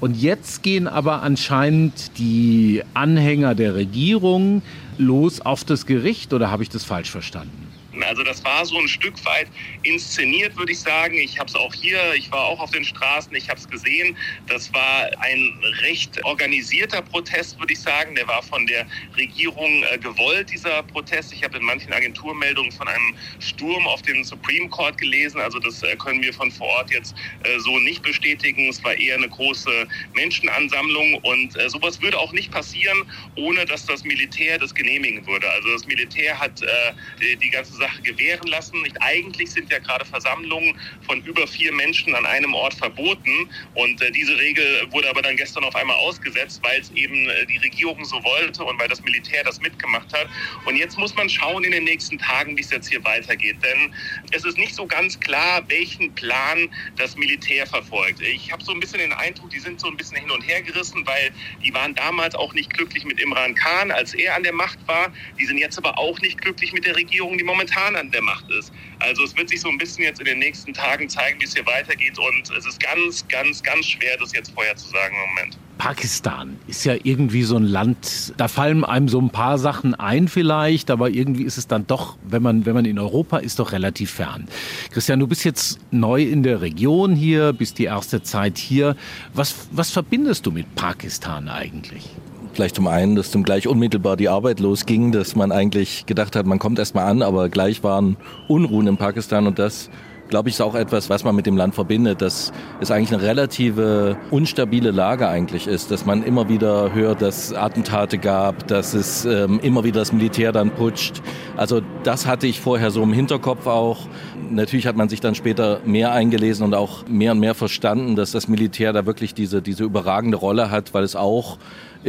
Und 0.00 0.16
jetzt 0.16 0.62
gehen 0.62 0.88
aber 0.88 1.20
anscheinend 1.22 2.16
die 2.16 2.82
Anhänger 2.94 3.54
der 3.54 3.74
Regierung 3.74 4.62
los 4.96 5.42
auf 5.42 5.64
das 5.64 5.84
Gericht, 5.84 6.32
oder 6.32 6.50
habe 6.50 6.62
ich 6.62 6.70
das 6.70 6.84
falsch 6.84 7.10
verstanden? 7.10 7.65
Also 8.02 8.22
das 8.22 8.44
war 8.44 8.64
so 8.64 8.78
ein 8.78 8.88
Stück 8.88 9.14
weit 9.24 9.48
inszeniert, 9.82 10.56
würde 10.56 10.72
ich 10.72 10.80
sagen. 10.80 11.14
Ich 11.14 11.38
habe 11.38 11.48
es 11.48 11.54
auch 11.54 11.72
hier, 11.74 12.14
ich 12.14 12.30
war 12.30 12.44
auch 12.44 12.60
auf 12.60 12.70
den 12.70 12.84
Straßen, 12.84 13.34
ich 13.34 13.48
habe 13.48 13.58
es 13.58 13.68
gesehen. 13.68 14.16
Das 14.46 14.72
war 14.72 15.08
ein 15.20 15.52
recht 15.82 16.22
organisierter 16.24 17.02
Protest, 17.02 17.58
würde 17.58 17.72
ich 17.72 17.80
sagen. 17.80 18.14
Der 18.14 18.26
war 18.28 18.42
von 18.42 18.66
der 18.66 18.86
Regierung 19.16 19.84
äh, 19.90 19.98
gewollt, 19.98 20.50
dieser 20.50 20.82
Protest. 20.84 21.32
Ich 21.32 21.42
habe 21.42 21.58
in 21.58 21.64
manchen 21.64 21.92
Agenturmeldungen 21.92 22.72
von 22.72 22.88
einem 22.88 23.14
Sturm 23.38 23.86
auf 23.86 24.02
den 24.02 24.24
Supreme 24.24 24.68
Court 24.68 24.98
gelesen. 24.98 25.40
Also 25.40 25.58
das 25.58 25.82
äh, 25.82 25.96
können 25.96 26.22
wir 26.22 26.32
von 26.32 26.50
vor 26.50 26.66
Ort 26.68 26.90
jetzt 26.90 27.14
äh, 27.44 27.58
so 27.58 27.78
nicht 27.78 28.02
bestätigen. 28.02 28.68
Es 28.68 28.82
war 28.84 28.94
eher 28.94 29.16
eine 29.16 29.28
große 29.28 29.86
Menschenansammlung 30.14 31.14
und 31.22 31.56
äh, 31.58 31.68
sowas 31.68 32.00
würde 32.02 32.18
auch 32.18 32.32
nicht 32.32 32.50
passieren, 32.50 33.04
ohne 33.36 33.64
dass 33.64 33.86
das 33.86 34.04
Militär 34.04 34.58
das 34.58 34.74
genehmigen 34.74 35.26
würde. 35.26 35.48
Also 35.50 35.72
das 35.72 35.86
Militär 35.86 36.38
hat 36.38 36.62
äh, 36.62 37.36
die 37.36 37.50
ganze 37.50 37.74
Sache 37.74 37.85
Sache 37.86 38.02
gewähren 38.02 38.48
lassen. 38.48 38.82
Eigentlich 39.00 39.50
sind 39.50 39.70
ja 39.70 39.78
gerade 39.78 40.04
Versammlungen 40.04 40.78
von 41.06 41.22
über 41.22 41.46
vier 41.46 41.72
Menschen 41.72 42.14
an 42.14 42.26
einem 42.26 42.54
Ort 42.54 42.74
verboten. 42.74 43.48
Und 43.74 44.00
äh, 44.02 44.10
diese 44.10 44.36
Regel 44.36 44.64
wurde 44.90 45.08
aber 45.08 45.22
dann 45.22 45.36
gestern 45.36 45.64
auf 45.64 45.74
einmal 45.76 45.96
ausgesetzt, 45.96 46.60
weil 46.62 46.80
es 46.80 46.90
eben 46.92 47.28
äh, 47.28 47.46
die 47.46 47.58
Regierung 47.58 48.04
so 48.04 48.22
wollte 48.24 48.64
und 48.64 48.78
weil 48.78 48.88
das 48.88 49.02
Militär 49.02 49.44
das 49.44 49.60
mitgemacht 49.60 50.12
hat. 50.12 50.28
Und 50.64 50.76
jetzt 50.76 50.98
muss 50.98 51.14
man 51.14 51.28
schauen 51.28 51.64
in 51.64 51.72
den 51.72 51.84
nächsten 51.84 52.18
Tagen, 52.18 52.56
wie 52.56 52.60
es 52.60 52.70
jetzt 52.70 52.88
hier 52.88 53.04
weitergeht. 53.04 53.56
Denn 53.62 53.94
es 54.32 54.44
ist 54.44 54.58
nicht 54.58 54.74
so 54.74 54.86
ganz 54.86 55.18
klar, 55.20 55.62
welchen 55.68 56.14
Plan 56.14 56.68
das 56.96 57.16
Militär 57.16 57.66
verfolgt. 57.66 58.20
Ich 58.20 58.50
habe 58.50 58.64
so 58.64 58.72
ein 58.72 58.80
bisschen 58.80 58.98
den 58.98 59.12
Eindruck, 59.12 59.50
die 59.50 59.60
sind 59.60 59.80
so 59.80 59.88
ein 59.88 59.96
bisschen 59.96 60.18
hin 60.18 60.30
und 60.30 60.42
her 60.42 60.62
gerissen, 60.62 61.06
weil 61.06 61.30
die 61.64 61.72
waren 61.72 61.94
damals 61.94 62.34
auch 62.34 62.52
nicht 62.54 62.72
glücklich 62.72 63.04
mit 63.04 63.20
Imran 63.20 63.54
Khan, 63.54 63.90
als 63.90 64.14
er 64.14 64.34
an 64.34 64.42
der 64.42 64.52
Macht 64.52 64.78
war. 64.86 65.12
Die 65.38 65.46
sind 65.46 65.58
jetzt 65.58 65.78
aber 65.78 65.98
auch 65.98 66.18
nicht 66.20 66.40
glücklich 66.40 66.72
mit 66.72 66.84
der 66.84 66.96
Regierung, 66.96 67.38
die 67.38 67.44
momentan 67.44 67.75
momentan 67.76 67.96
an 67.96 68.10
der 68.10 68.22
Macht 68.22 68.50
ist. 68.50 68.72
Also 68.98 69.24
es 69.24 69.36
wird 69.36 69.48
sich 69.48 69.60
so 69.60 69.68
ein 69.68 69.78
bisschen 69.78 70.04
jetzt 70.04 70.20
in 70.20 70.26
den 70.26 70.38
nächsten 70.38 70.72
Tagen 70.72 71.08
zeigen, 71.08 71.40
wie 71.40 71.44
es 71.44 71.54
hier 71.54 71.66
weitergeht. 71.66 72.18
Und 72.18 72.56
es 72.56 72.66
ist 72.66 72.80
ganz, 72.80 73.26
ganz, 73.28 73.62
ganz 73.62 73.86
schwer, 73.86 74.16
das 74.18 74.32
jetzt 74.32 74.52
vorher 74.52 74.76
zu 74.76 74.88
sagen 74.88 75.14
im 75.14 75.34
Moment. 75.34 75.58
Pakistan 75.78 76.56
ist 76.66 76.84
ja 76.84 76.94
irgendwie 77.02 77.42
so 77.42 77.56
ein 77.56 77.64
Land, 77.64 78.32
da 78.38 78.48
fallen 78.48 78.82
einem 78.82 79.08
so 79.08 79.20
ein 79.20 79.30
paar 79.30 79.58
Sachen 79.58 79.94
ein 79.94 80.26
vielleicht, 80.26 80.90
aber 80.90 81.10
irgendwie 81.10 81.44
ist 81.44 81.58
es 81.58 81.66
dann 81.66 81.86
doch, 81.86 82.16
wenn 82.26 82.42
man, 82.42 82.64
wenn 82.64 82.74
man 82.74 82.86
in 82.86 82.98
Europa 82.98 83.38
ist, 83.38 83.58
doch 83.58 83.72
relativ 83.72 84.10
fern. 84.10 84.48
Christian, 84.90 85.20
du 85.20 85.26
bist 85.26 85.44
jetzt 85.44 85.78
neu 85.90 86.22
in 86.22 86.42
der 86.42 86.62
Region 86.62 87.14
hier, 87.14 87.52
bist 87.52 87.78
die 87.78 87.84
erste 87.84 88.22
Zeit 88.22 88.56
hier. 88.56 88.96
Was, 89.34 89.68
was 89.70 89.90
verbindest 89.90 90.46
du 90.46 90.50
mit 90.50 90.74
Pakistan 90.76 91.48
eigentlich? 91.48 92.08
Gleich 92.56 92.72
zum 92.72 92.86
einen, 92.86 93.16
dass 93.16 93.30
zum 93.30 93.42
gleich 93.42 93.68
unmittelbar 93.68 94.16
die 94.16 94.30
Arbeit 94.30 94.60
losging, 94.60 95.12
dass 95.12 95.36
man 95.36 95.52
eigentlich 95.52 96.06
gedacht 96.06 96.34
hat, 96.34 96.46
man 96.46 96.58
kommt 96.58 96.78
erstmal 96.78 97.04
an, 97.04 97.20
aber 97.20 97.50
gleich 97.50 97.84
waren 97.84 98.16
Unruhen 98.48 98.85
in 98.86 98.96
Pakistan 98.96 99.46
und 99.46 99.58
das 99.58 99.90
glaube 100.28 100.48
ich, 100.48 100.56
ist 100.56 100.60
auch 100.60 100.74
etwas, 100.74 101.10
was 101.10 101.24
man 101.24 101.36
mit 101.36 101.46
dem 101.46 101.56
Land 101.56 101.74
verbindet, 101.74 102.20
dass 102.20 102.52
es 102.80 102.90
eigentlich 102.90 103.12
eine 103.12 103.22
relative 103.22 104.16
unstabile 104.30 104.90
Lage 104.90 105.28
eigentlich 105.28 105.66
ist, 105.66 105.90
dass 105.90 106.04
man 106.04 106.22
immer 106.22 106.48
wieder 106.48 106.92
hört, 106.92 107.22
dass 107.22 107.52
Attentate 107.52 108.18
gab, 108.18 108.66
dass 108.66 108.94
es 108.94 109.24
ähm, 109.24 109.60
immer 109.62 109.84
wieder 109.84 110.00
das 110.00 110.12
Militär 110.12 110.52
dann 110.52 110.70
putscht. 110.70 111.22
Also 111.56 111.80
das 112.02 112.26
hatte 112.26 112.46
ich 112.46 112.60
vorher 112.60 112.90
so 112.90 113.02
im 113.02 113.12
Hinterkopf 113.12 113.66
auch. 113.66 114.08
Natürlich 114.50 114.86
hat 114.86 114.96
man 114.96 115.08
sich 115.08 115.20
dann 115.20 115.34
später 115.34 115.80
mehr 115.84 116.12
eingelesen 116.12 116.64
und 116.64 116.74
auch 116.74 117.06
mehr 117.08 117.32
und 117.32 117.40
mehr 117.40 117.54
verstanden, 117.54 118.16
dass 118.16 118.32
das 118.32 118.48
Militär 118.48 118.92
da 118.92 119.06
wirklich 119.06 119.34
diese, 119.34 119.62
diese 119.62 119.84
überragende 119.84 120.36
Rolle 120.36 120.70
hat, 120.70 120.94
weil 120.94 121.04
es 121.04 121.16
auch 121.16 121.58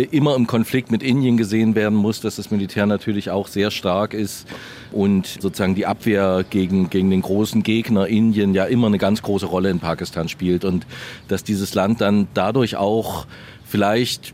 immer 0.04 0.36
im 0.36 0.48
Konflikt 0.48 0.92
mit 0.92 1.02
Indien 1.02 1.38
gesehen 1.38 1.76
werden 1.76 1.98
muss, 1.98 2.22
dass 2.22 2.36
das 2.36 2.52
Militär 2.52 2.86
natürlich 2.86 3.32
auch 3.32 3.48
sehr 3.48 3.72
stark 3.72 4.14
ist 4.14 4.48
und 4.92 5.26
sozusagen 5.26 5.76
die 5.76 5.86
Abwehr 5.86 6.46
gegen, 6.50 6.90
gegen 6.90 7.10
den 7.10 7.22
großen 7.22 7.64
Gegner 7.64 8.08
Indien 8.08 8.54
ja 8.54 8.66
immer 8.66 8.88
eine 8.88 9.00
ganz 9.00 9.22
große 9.22 9.48
Rolle 9.48 9.70
in 9.70 9.80
Pakistan 9.80 10.30
spielt. 10.30 10.66
Und 10.66 10.86
dass 11.28 11.44
dieses 11.44 11.74
Land 11.74 12.02
dann 12.02 12.28
dadurch 12.34 12.76
auch 12.76 13.26
vielleicht 13.66 14.34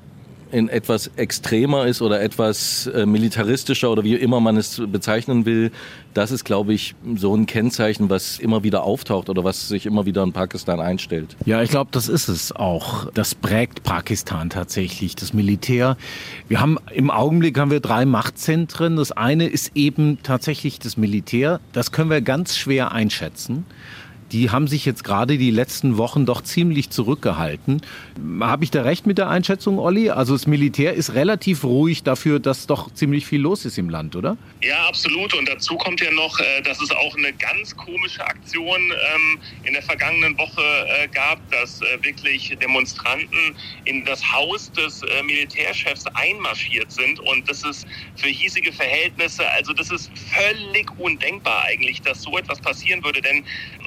in 0.54 0.70
etwas 0.70 1.10
extremer 1.16 1.88
ist 1.88 2.02
oder 2.02 2.22
etwas 2.22 2.86
äh, 2.88 3.08
militaristischer 3.08 3.92
oder 3.92 4.04
wie 4.04 4.14
immer 4.14 4.40
man 4.40 4.56
es 4.56 4.82
bezeichnen 4.88 5.46
will, 5.46 5.72
das 6.14 6.30
ist, 6.30 6.44
glaube 6.44 6.74
ich, 6.74 6.94
so 7.16 7.36
ein 7.36 7.48
Kennzeichen, 7.48 8.10
was 8.12 8.38
immer 8.38 8.64
wieder 8.64 8.84
auftaucht 8.84 9.30
oder 9.30 9.44
was 9.44 9.68
sich 9.68 9.88
immer 9.88 10.06
wieder 10.06 10.22
in 10.22 10.32
Pakistan 10.32 10.80
einstellt. 10.80 11.36
Ja, 11.46 11.64
ich 11.64 11.72
glaube, 11.72 11.90
das 11.92 12.08
ist 12.08 12.28
es 12.28 12.56
auch. 12.56 13.12
Das 13.14 13.34
prägt 13.34 13.82
Pakistan 13.82 14.52
tatsächlich, 14.52 15.16
das 15.16 15.34
Militär. 15.34 15.98
Wir 16.48 16.62
haben 16.62 16.78
im 16.94 17.10
Augenblick 17.10 17.58
haben 17.58 17.72
wir 17.72 17.80
drei 17.80 18.06
Machtzentren. 18.06 18.96
Das 18.96 19.12
eine 19.12 19.48
ist 19.48 19.72
eben 19.76 20.20
tatsächlich 20.22 20.78
das 20.78 20.98
Militär. 20.98 21.62
Das 21.72 21.92
können 21.92 22.12
wir 22.12 22.22
ganz 22.22 22.56
schwer 22.56 22.92
einschätzen 22.92 23.66
die 24.34 24.50
haben 24.50 24.68
sich 24.68 24.84
jetzt 24.84 25.04
gerade 25.04 25.38
die 25.38 25.52
letzten 25.52 25.98
Wochen 25.98 26.26
doch 26.26 26.42
ziemlich 26.42 26.90
zurückgehalten. 26.90 27.82
Habe 28.42 28.64
ich 28.64 28.72
da 28.72 28.82
recht 28.82 29.06
mit 29.06 29.20
der 29.20 29.30
Einschätzung, 29.30 29.78
Olli? 29.78 30.10
Also 30.10 30.34
das 30.34 30.48
Militär 30.48 30.96
ist 30.96 31.14
relativ 31.14 31.64
ruhig 31.64 32.02
dafür, 32.02 32.40
dass 32.40 32.66
doch 32.66 32.92
ziemlich 32.92 33.28
viel 33.28 33.42
los 33.42 33.64
ist 33.64 33.78
im 33.78 33.90
Land, 33.90 34.16
oder? 34.16 34.36
Ja, 34.64 34.88
absolut. 34.88 35.36
Und 35.36 35.48
dazu 35.48 35.78
kommt 35.78 36.02
ja 36.02 36.12
noch, 36.12 36.40
äh, 36.40 36.62
dass 36.64 36.82
es 36.82 36.90
auch 36.92 37.16
eine 37.16 37.32
ganz 37.34 37.78
komische 37.78 38.26
Aktion 38.26 38.82
ähm, 38.92 39.40
in 39.66 39.74
der 39.74 39.84
vergangenen 39.84 40.36
Woche 40.38 40.62
äh, 40.62 41.08
gab, 41.10 41.40
dass 41.52 41.82
äh, 41.82 42.04
wirklich 42.04 42.58
Demonstranten 42.60 43.56
in 43.86 44.04
das 44.04 44.24
Haus 44.34 44.72
des 44.72 45.02
Militärchefs 45.26 46.06
einmarschiert 46.08 46.92
sind. 46.92 47.20
Und 47.20 47.48
das 47.48 47.64
ist 47.64 47.86
für 48.16 48.30
hiesige 48.30 48.72
Verhältnisse, 48.72 49.48
also 49.52 49.74
das 49.74 49.92
ist 49.92 50.10
völlig 50.34 50.90
undenkbar 50.98 51.66
eigentlich, 51.66 52.02
dass 52.02 52.24
so 52.24 52.38
etwas 52.38 52.60
passieren 52.60 53.04
würde. 53.04 53.22
Denn 53.22 53.44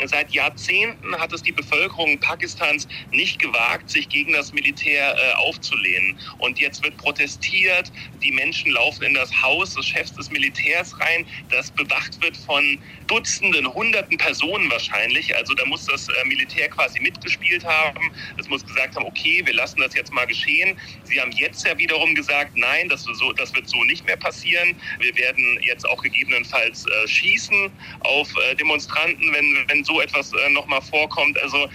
seit 0.06 0.30
Jahrzehnten 0.36 1.18
hat 1.18 1.32
es 1.32 1.42
die 1.42 1.52
Bevölkerung 1.52 2.18
Pakistans 2.20 2.86
nicht 3.10 3.38
gewagt, 3.38 3.90
sich 3.90 4.08
gegen 4.08 4.32
das 4.32 4.52
Militär 4.52 5.16
äh, 5.16 5.32
aufzulehnen. 5.34 6.18
Und 6.38 6.60
jetzt 6.60 6.84
wird 6.84 6.96
protestiert, 6.98 7.90
die 8.22 8.32
Menschen 8.32 8.72
laufen 8.72 9.02
in 9.02 9.14
das 9.14 9.30
Haus 9.42 9.74
des 9.74 9.86
Chefs 9.86 10.12
des 10.12 10.30
Militärs 10.30 10.98
rein, 11.00 11.26
das 11.50 11.70
bewacht 11.70 12.20
wird 12.22 12.36
von 12.36 12.78
Dutzenden, 13.06 13.72
Hunderten 13.72 14.18
Personen 14.18 14.70
wahrscheinlich. 14.70 15.34
Also 15.36 15.54
da 15.54 15.64
muss 15.64 15.86
das 15.86 16.08
äh, 16.08 16.12
Militär 16.26 16.68
quasi 16.68 17.00
mitgespielt 17.00 17.64
haben. 17.64 18.12
Es 18.38 18.48
muss 18.48 18.64
gesagt 18.64 18.96
haben, 18.96 19.06
okay, 19.06 19.42
wir 19.44 19.54
lassen 19.54 19.80
das 19.80 19.94
jetzt 19.94 20.12
mal 20.12 20.26
geschehen. 20.26 20.76
Sie 21.04 21.20
haben 21.20 21.32
jetzt 21.32 21.66
ja 21.66 21.78
wiederum 21.78 22.14
gesagt, 22.14 22.56
nein, 22.56 22.88
das, 22.88 23.04
so, 23.04 23.32
das 23.32 23.54
wird 23.54 23.68
so 23.68 23.82
nicht 23.84 24.04
mehr 24.06 24.16
passieren. 24.16 24.76
Wir 24.98 25.16
werden 25.16 25.58
jetzt 25.62 25.88
auch 25.88 26.02
gegebenenfalls 26.02 26.84
äh, 26.86 27.08
schießen 27.08 27.70
auf 28.00 28.28
äh, 28.50 28.54
Demonstranten, 28.56 29.32
wenn, 29.32 29.64
wenn 29.68 29.84
so 29.84 30.00
etwas 30.00 30.25
äh, 30.32 30.50
nochmal 30.50 30.82
vorkommt. 30.82 31.40
Also 31.42 31.68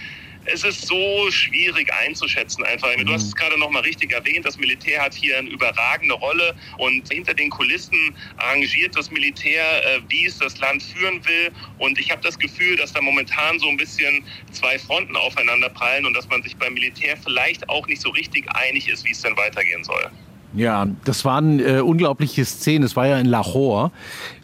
es 0.44 0.64
ist 0.64 0.86
so 0.86 1.30
schwierig 1.30 1.92
einzuschätzen 1.92 2.64
einfach. 2.64 2.88
Du 2.96 3.12
hast 3.12 3.24
es 3.24 3.34
gerade 3.34 3.58
nochmal 3.58 3.82
richtig 3.82 4.12
erwähnt, 4.12 4.44
das 4.44 4.58
Militär 4.58 5.02
hat 5.02 5.14
hier 5.14 5.38
eine 5.38 5.48
überragende 5.48 6.14
Rolle 6.14 6.54
und 6.78 7.10
hinter 7.12 7.34
den 7.34 7.50
Kulissen 7.50 8.14
arrangiert 8.38 8.96
das 8.96 9.10
Militär, 9.10 9.62
äh, 9.62 10.00
wie 10.08 10.26
es 10.26 10.38
das 10.38 10.58
Land 10.58 10.82
führen 10.82 11.24
will. 11.24 11.50
Und 11.78 11.98
ich 11.98 12.10
habe 12.10 12.22
das 12.22 12.38
Gefühl, 12.38 12.76
dass 12.76 12.92
da 12.92 13.00
momentan 13.00 13.58
so 13.58 13.68
ein 13.68 13.76
bisschen 13.76 14.24
zwei 14.50 14.78
Fronten 14.78 15.16
aufeinander 15.16 15.68
prallen 15.68 16.06
und 16.06 16.14
dass 16.14 16.28
man 16.28 16.42
sich 16.42 16.56
beim 16.56 16.74
Militär 16.74 17.16
vielleicht 17.16 17.68
auch 17.68 17.86
nicht 17.86 18.02
so 18.02 18.10
richtig 18.10 18.48
einig 18.54 18.88
ist, 18.88 19.04
wie 19.04 19.12
es 19.12 19.22
denn 19.22 19.36
weitergehen 19.36 19.84
soll. 19.84 20.10
Ja, 20.54 20.86
das 21.04 21.24
waren 21.24 21.60
äh, 21.60 21.80
unglaubliche 21.80 22.44
Szenen. 22.44 22.84
Es 22.84 22.94
war 22.94 23.06
ja 23.06 23.18
in 23.18 23.26
Lahore 23.26 23.90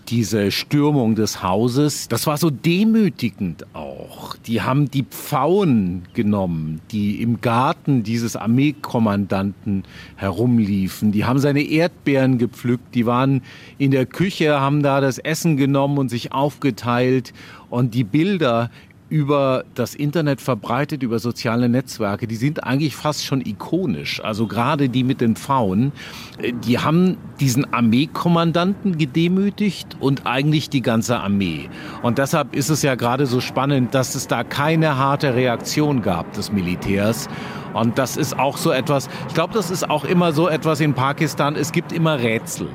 diese 0.09 0.51
Stürmung 0.51 1.15
des 1.15 1.43
Hauses, 1.43 2.09
das 2.09 2.27
war 2.27 2.39
so 2.39 2.49
demütigend 2.51 3.67
auch. 3.75 4.37
Die 4.37 4.63
haben 4.63 4.91
die 4.91 5.03
Pfauen 5.03 6.05
genommen, 6.15 6.81
die 6.91 7.21
im 7.23 7.41
Garten 7.41 8.03
dieses 8.03 8.35
Armeekommandanten 8.35 9.85
herumliefen. 10.17 11.13
Die 11.13 11.27
haben 11.27 11.39
seine 11.39 11.63
Erdbeeren 11.63 12.39
gepflückt, 12.39 12.95
die 12.95 13.05
waren 13.05 13.43
in 13.77 13.91
der 13.91 14.07
Küche, 14.07 14.61
haben 14.61 14.83
da 14.83 15.01
das 15.01 15.19
Essen 15.19 15.57
genommen 15.57 15.99
und 15.99 16.09
sich 16.09 16.33
aufgeteilt. 16.33 17.35
Und 17.71 17.95
die 17.95 18.05
Bilder 18.05 18.71
über 19.11 19.65
das 19.75 19.95
Internet 19.95 20.41
verbreitet, 20.41 21.03
über 21.03 21.19
soziale 21.19 21.69
Netzwerke, 21.69 22.27
die 22.27 22.37
sind 22.37 22.65
eigentlich 22.65 22.95
fast 22.95 23.25
schon 23.25 23.41
ikonisch. 23.41 24.23
Also 24.23 24.47
gerade 24.47 24.89
die 24.89 25.05
mit 25.05 25.21
den 25.21 25.37
Pfauen, 25.37 25.93
äh, 26.41 26.53
die 26.53 26.79
haben 26.79 27.17
diesen 27.41 27.73
Armeekommandanten 27.73 28.99
gedemütigt 28.99 29.97
und 30.01 30.27
eigentlich 30.27 30.69
die 30.69 30.83
ganze 30.83 31.21
Armee. 31.21 31.69
Und 32.03 32.19
deshalb 32.19 32.55
ist 32.55 32.69
es 32.69 32.83
ja 32.83 32.95
gerade 32.95 33.27
so 33.27 33.41
spannend, 33.41 33.95
dass 33.95 34.15
es 34.15 34.27
da 34.27 34.45
keine 34.45 34.99
harte 34.99 35.35
Reaktion 35.35 36.03
gab 36.03 36.33
des 36.33 36.53
Militärs. 36.53 37.29
Und 37.75 37.99
das 37.99 38.17
ist 38.17 38.39
auch 38.39 38.57
so 38.57 38.71
etwas, 38.71 39.09
ich 39.29 39.35
glaube, 39.35 39.55
das 39.55 39.71
ist 39.71 39.89
auch 39.89 40.05
immer 40.05 40.33
so 40.33 40.49
etwas 40.49 40.81
in 40.81 40.95
Pakistan, 40.95 41.57
es 41.57 41.73
gibt 41.73 41.93
immer 41.93 42.19
Rätsel. 42.19 42.69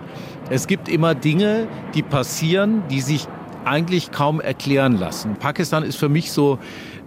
Es 0.49 0.67
gibt 0.67 0.89
immer 0.89 1.15
Dinge, 1.15 1.67
die 1.93 2.03
passieren, 2.03 2.83
die 2.89 3.01
sich 3.01 3.27
eigentlich 3.65 4.12
kaum 4.12 4.41
erklären 4.41 4.98
lassen. 4.98 5.36
Pakistan 5.36 5.84
ist 5.84 5.96
für 5.96 6.10
mich 6.10 6.32
so, 6.32 6.60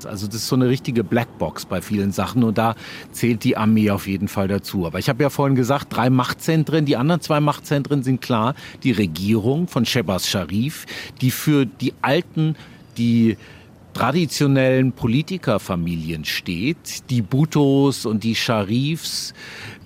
also 0.04 0.26
das 0.26 0.36
ist 0.36 0.48
so 0.48 0.56
eine 0.56 0.68
richtige 0.68 1.04
Blackbox 1.04 1.66
bei 1.66 1.80
vielen 1.80 2.12
Sachen 2.12 2.44
und 2.44 2.58
da 2.58 2.74
zählt 3.12 3.44
die 3.44 3.56
Armee 3.56 3.90
auf 3.90 4.06
jeden 4.06 4.28
Fall 4.28 4.48
dazu. 4.48 4.86
Aber 4.86 4.98
ich 4.98 5.08
habe 5.08 5.22
ja 5.22 5.30
vorhin 5.30 5.56
gesagt, 5.56 5.94
drei 5.94 6.10
Machtzentren, 6.10 6.84
die 6.84 6.96
anderen 6.96 7.20
zwei 7.20 7.40
Machtzentren 7.40 8.02
sind 8.02 8.20
klar 8.20 8.54
die 8.82 8.92
Regierung 8.92 9.68
von 9.68 9.84
Shebas 9.84 10.28
Sharif, 10.28 10.86
die 11.20 11.30
für 11.30 11.66
die 11.66 11.94
alten, 12.02 12.56
die 12.96 13.36
traditionellen 13.96 14.92
Politikerfamilien 14.92 16.26
steht, 16.26 17.08
die 17.08 17.22
Bhuttos 17.22 18.04
und 18.04 18.24
die 18.24 18.34
Sharifs, 18.34 19.32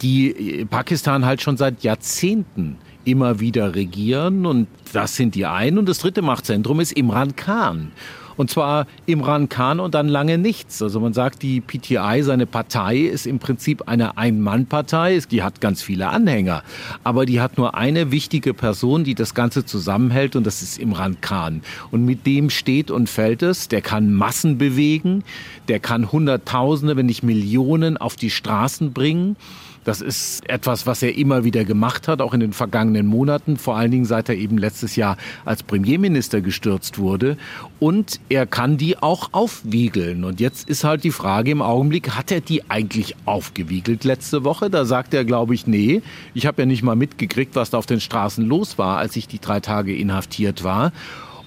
die 0.02 0.66
Pakistan 0.68 1.24
halt 1.24 1.40
schon 1.42 1.56
seit 1.56 1.84
Jahrzehnten 1.84 2.76
immer 3.04 3.40
wieder 3.40 3.74
regieren 3.74 4.46
und 4.46 4.66
das 4.92 5.16
sind 5.16 5.34
die 5.34 5.46
einen. 5.46 5.78
Und 5.78 5.88
das 5.88 5.98
dritte 5.98 6.22
Machtzentrum 6.22 6.80
ist 6.80 6.92
Imran 6.92 7.36
Khan. 7.36 7.92
Und 8.40 8.48
zwar 8.50 8.86
Imran 9.04 9.50
Khan 9.50 9.80
und 9.80 9.94
dann 9.94 10.08
lange 10.08 10.38
nichts. 10.38 10.80
Also 10.80 10.98
man 10.98 11.12
sagt, 11.12 11.42
die 11.42 11.60
PTI, 11.60 12.22
seine 12.22 12.46
Partei, 12.46 12.96
ist 12.96 13.26
im 13.26 13.38
Prinzip 13.38 13.86
eine 13.86 14.16
Ein-Mann-Partei. 14.16 15.20
Die 15.30 15.42
hat 15.42 15.60
ganz 15.60 15.82
viele 15.82 16.08
Anhänger. 16.08 16.62
Aber 17.04 17.26
die 17.26 17.42
hat 17.42 17.58
nur 17.58 17.74
eine 17.74 18.10
wichtige 18.12 18.54
Person, 18.54 19.04
die 19.04 19.14
das 19.14 19.34
Ganze 19.34 19.66
zusammenhält 19.66 20.36
und 20.36 20.46
das 20.46 20.62
ist 20.62 20.78
Imran 20.78 21.20
Khan. 21.20 21.60
Und 21.90 22.06
mit 22.06 22.24
dem 22.24 22.48
steht 22.48 22.90
und 22.90 23.10
fällt 23.10 23.42
es. 23.42 23.68
Der 23.68 23.82
kann 23.82 24.14
Massen 24.14 24.56
bewegen. 24.56 25.22
Der 25.68 25.78
kann 25.78 26.10
Hunderttausende, 26.10 26.96
wenn 26.96 27.04
nicht 27.04 27.22
Millionen 27.22 27.98
auf 27.98 28.16
die 28.16 28.30
Straßen 28.30 28.94
bringen. 28.94 29.36
Das 29.84 30.02
ist 30.02 30.46
etwas, 30.48 30.86
was 30.86 31.02
er 31.02 31.16
immer 31.16 31.44
wieder 31.44 31.64
gemacht 31.64 32.06
hat, 32.06 32.20
auch 32.20 32.34
in 32.34 32.40
den 32.40 32.52
vergangenen 32.52 33.06
Monaten, 33.06 33.56
vor 33.56 33.76
allen 33.76 33.90
Dingen 33.90 34.04
seit 34.04 34.28
er 34.28 34.34
eben 34.36 34.58
letztes 34.58 34.94
Jahr 34.94 35.16
als 35.46 35.62
Premierminister 35.62 36.42
gestürzt 36.42 36.98
wurde. 36.98 37.38
Und 37.78 38.20
er 38.28 38.46
kann 38.46 38.76
die 38.76 38.98
auch 38.98 39.30
aufwiegeln. 39.32 40.24
Und 40.24 40.38
jetzt 40.38 40.68
ist 40.68 40.84
halt 40.84 41.02
die 41.02 41.10
Frage 41.10 41.50
im 41.50 41.62
Augenblick, 41.62 42.10
hat 42.10 42.30
er 42.30 42.42
die 42.42 42.68
eigentlich 42.70 43.16
aufgewiegelt 43.24 44.04
letzte 44.04 44.44
Woche? 44.44 44.68
Da 44.68 44.84
sagt 44.84 45.14
er, 45.14 45.24
glaube 45.24 45.54
ich, 45.54 45.66
nee. 45.66 46.02
Ich 46.34 46.46
habe 46.46 46.62
ja 46.62 46.66
nicht 46.66 46.82
mal 46.82 46.96
mitgekriegt, 46.96 47.56
was 47.56 47.70
da 47.70 47.78
auf 47.78 47.86
den 47.86 48.00
Straßen 48.00 48.44
los 48.46 48.76
war, 48.76 48.98
als 48.98 49.16
ich 49.16 49.28
die 49.28 49.40
drei 49.40 49.60
Tage 49.60 49.96
inhaftiert 49.96 50.62
war. 50.62 50.92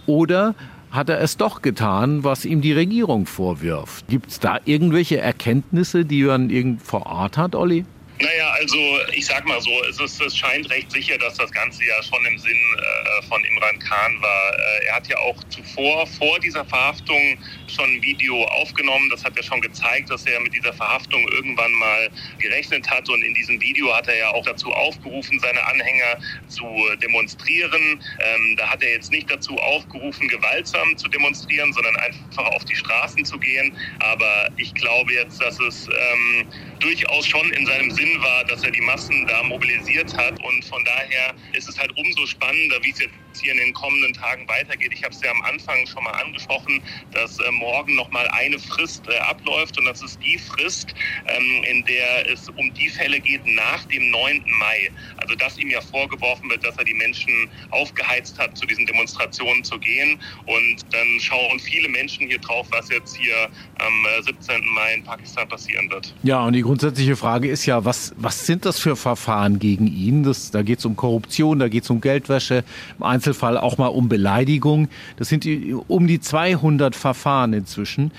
Oder 0.08 0.56
hat 0.90 1.10
er 1.10 1.20
es 1.22 1.38
doch 1.38 1.62
getan, 1.64 2.24
was 2.24 2.46
ihm 2.46 2.62
die 2.62 2.72
Regierung 2.72 3.26
vorwirft. 3.26 4.08
Gibt 4.08 4.30
es 4.30 4.40
da 4.40 4.60
irgendwelche 4.64 5.18
Erkenntnisse, 5.18 6.06
die 6.06 6.24
man 6.24 6.78
vor 6.78 7.08
Ort 7.08 7.38
hat, 7.38 7.56
Olli? 7.56 7.86
Naja, 8.20 8.52
also 8.52 8.78
ich 9.12 9.26
sag 9.26 9.46
mal 9.48 9.60
so, 9.60 9.72
es, 9.90 10.00
ist, 10.00 10.22
es 10.22 10.38
scheint 10.38 10.70
recht 10.70 10.92
sicher, 10.92 11.18
dass 11.18 11.34
das 11.36 11.52
Ganze 11.52 11.84
ja 11.84 12.02
schon 12.04 12.24
im 12.26 12.38
Sinn 12.38 12.52
äh, 12.78 13.22
von 13.24 13.44
Imran 13.44 13.80
Khan 13.80 14.22
war. 14.22 14.54
Äh, 14.54 14.86
er 14.86 14.96
hat 14.96 15.08
ja 15.08 15.18
auch 15.18 15.44
zuvor, 15.50 16.06
vor 16.06 16.40
dieser 16.40 16.64
Verhaftung, 16.64 17.38
schon 17.68 17.90
ein 17.90 18.04
Video 18.04 18.44
aufgenommen. 18.46 19.10
Das 19.10 19.24
hat 19.26 19.36
ja 19.36 19.42
schon 19.42 19.62
gezeigt, 19.62 20.12
dass 20.12 20.28
er 20.28 20.40
mit 20.42 20.54
dieser 20.54 20.74
Verhaftung 20.74 21.28
irgendwann 21.30 21.72
mal 21.74 22.10
gerechnet 22.38 22.88
hat. 22.88 23.10
Und 23.10 23.24
in 23.24 23.34
diesem 23.34 23.60
Video 23.60 23.92
hat 23.96 24.08
er 24.08 24.18
ja 24.18 24.30
auch 24.30 24.46
dazu 24.46 24.72
aufgerufen, 24.72 25.40
seine 25.40 25.66
Anhänger 25.66 26.20
zu 26.50 26.66
demonstrieren. 27.02 28.00
Ähm, 28.20 28.56
da 28.58 28.70
hat 28.70 28.84
er 28.84 28.92
jetzt 28.92 29.12
nicht 29.12 29.30
dazu 29.32 29.58
aufgerufen, 29.58 30.28
gewaltsam 30.28 30.96
zu 30.98 31.08
demonstrieren, 31.08 31.74
sondern 31.74 31.96
einfach 31.98 32.46
auf 32.46 32.64
die 32.66 32.76
Straßen 32.76 33.26
zu 33.26 33.40
gehen. 33.40 33.76
Aber 34.00 34.50
ich 34.58 34.72
glaube 34.76 35.14
jetzt, 35.14 35.42
dass 35.42 35.60
es 35.60 35.88
ähm, 35.88 36.48
durchaus 36.84 37.26
schon 37.26 37.50
in 37.54 37.66
seinem 37.66 37.90
Sinn 37.92 38.22
war, 38.22 38.44
dass 38.46 38.64
er 38.64 38.72
die 38.72 38.82
Massen 38.82 39.26
da 39.28 39.42
mobilisiert 39.44 40.16
hat. 40.18 40.44
Und 40.44 40.66
von 40.66 40.84
daher 40.84 41.34
ist 41.54 41.70
es 41.70 41.80
halt 41.80 41.92
umso 41.98 42.26
spannender, 42.26 42.78
wie 42.84 42.92
es 42.92 43.00
jetzt 43.00 43.16
hier 43.40 43.54
in 43.54 43.60
den 43.60 43.74
kommenden 43.74 44.14
Tagen 44.14 44.48
weitergeht. 44.48 44.92
Ich 44.94 45.04
habe 45.04 45.14
es 45.14 45.22
ja 45.22 45.32
am 45.32 45.42
Anfang 45.44 45.86
schon 45.86 46.04
mal 46.04 46.12
angesprochen, 46.12 46.82
dass 47.12 47.40
äh, 47.40 47.52
morgen 47.52 47.96
noch 47.96 48.10
mal 48.12 48.28
eine 48.30 48.60
Frist 48.60 49.08
äh, 49.08 49.18
abläuft 49.20 49.78
und 49.78 49.86
das 49.86 50.02
ist 50.02 50.20
die 50.24 50.38
Frist, 50.38 50.94
ähm, 51.28 51.64
in 51.64 51.86
der 51.86 52.30
es 52.32 52.50
um 52.50 52.74
die 52.74 52.90
Fälle 52.90 53.20
geht 53.20 53.46
nach 53.46 53.86
dem 53.86 54.10
9. 54.12 54.44
Mai. 54.60 54.90
Also 55.18 55.36
dass 55.36 55.58
ihm 55.58 55.70
ja 55.70 55.82
vorgeworfen 55.82 56.50
wird, 56.50 56.66
dass 56.66 56.78
er 56.78 56.84
die 56.84 56.94
Menschen 56.94 57.50
aufgeheizt 57.72 58.38
hat, 58.40 58.58
zu 58.58 58.66
diesen 58.66 58.86
Demonstrationen 58.86 59.64
zu 59.64 59.80
gehen. 59.80 60.20
Und 60.46 60.82
dann 60.92 61.20
schauen 61.20 61.60
viele 61.60 61.90
Menschen 61.90 62.28
hier 62.28 62.40
drauf, 62.40 62.68
was 62.72 62.90
jetzt 62.90 63.16
hier 63.16 63.50
am 63.80 64.24
17. 64.24 64.56
Äh, 64.56 64.66
Mai 64.74 64.94
in 64.96 65.04
Pakistan 65.04 65.48
passieren 65.48 65.90
wird. 65.90 66.14
Ja, 66.24 66.46
und 66.46 66.54
die 66.54 66.62
grundsätzliche 66.62 67.16
Frage 67.16 67.50
ist 67.50 67.66
ja, 67.66 67.84
was, 67.86 68.14
was 68.18 68.46
sind 68.46 68.66
das 68.66 68.80
für 68.80 68.96
Verfahren 68.96 69.60
gegen 69.60 69.88
ihn? 69.88 70.24
Das, 70.24 70.52
da 70.52 70.62
geht 70.62 70.80
es 70.80 70.86
um 70.86 70.96
Korruption, 70.96 71.60
da 71.60 71.68
geht 71.68 71.84
es 71.84 71.90
um 71.90 72.02
Geldwäsche, 72.02 72.64
im 72.98 73.04
Einzelfall 73.24 73.58
auch 73.58 73.78
mal 73.78 73.88
um 73.88 74.10
Beleidigung. 74.10 74.90
Das 75.16 75.30
sind 75.30 75.46
die, 75.46 75.74
um 75.74 76.08
die 76.08 76.20
200 76.20 76.94
Verfahren 76.94 77.54
inzwischen. 77.54 78.12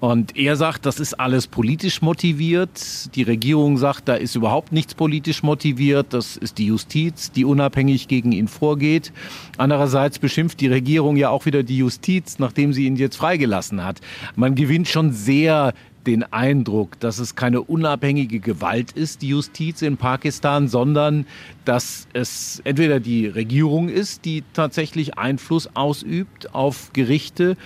Und 0.00 0.36
er 0.36 0.56
sagt, 0.56 0.86
das 0.86 0.98
ist 0.98 1.14
alles 1.14 1.46
politisch 1.46 2.02
motiviert. 2.02 3.14
Die 3.14 3.22
Regierung 3.22 3.78
sagt, 3.78 4.08
da 4.08 4.14
ist 4.14 4.34
überhaupt 4.34 4.72
nichts 4.72 4.94
politisch 4.94 5.42
motiviert. 5.42 6.08
Das 6.10 6.36
ist 6.36 6.58
die 6.58 6.66
Justiz, 6.66 7.32
die 7.32 7.44
unabhängig 7.44 8.08
gegen 8.08 8.32
ihn 8.32 8.48
vorgeht. 8.48 9.12
Andererseits 9.56 10.18
beschimpft 10.18 10.60
die 10.60 10.68
Regierung 10.68 11.16
ja 11.16 11.30
auch 11.30 11.46
wieder 11.46 11.62
die 11.62 11.78
Justiz, 11.78 12.38
nachdem 12.38 12.74
sie 12.74 12.86
ihn 12.86 12.96
jetzt 12.96 13.16
freigelassen 13.16 13.82
hat. 13.82 14.00
Man 14.36 14.54
gewinnt 14.54 14.88
schon 14.88 15.12
sehr 15.12 15.72
den 16.06 16.22
Eindruck, 16.32 16.98
dass 17.00 17.18
es 17.18 17.34
keine 17.34 17.60
unabhängige 17.62 18.40
Gewalt 18.40 18.92
ist, 18.92 19.22
die 19.22 19.28
Justiz 19.28 19.82
in 19.82 19.96
Pakistan, 19.96 20.68
sondern 20.68 21.26
dass 21.64 22.08
es 22.12 22.60
entweder 22.64 23.00
die 23.00 23.26
Regierung 23.26 23.88
ist, 23.88 24.24
die 24.24 24.42
tatsächlich 24.52 25.18
Einfluss 25.18 25.68
ausübt 25.74 26.54
auf 26.54 26.92
Gerichte 26.92 27.56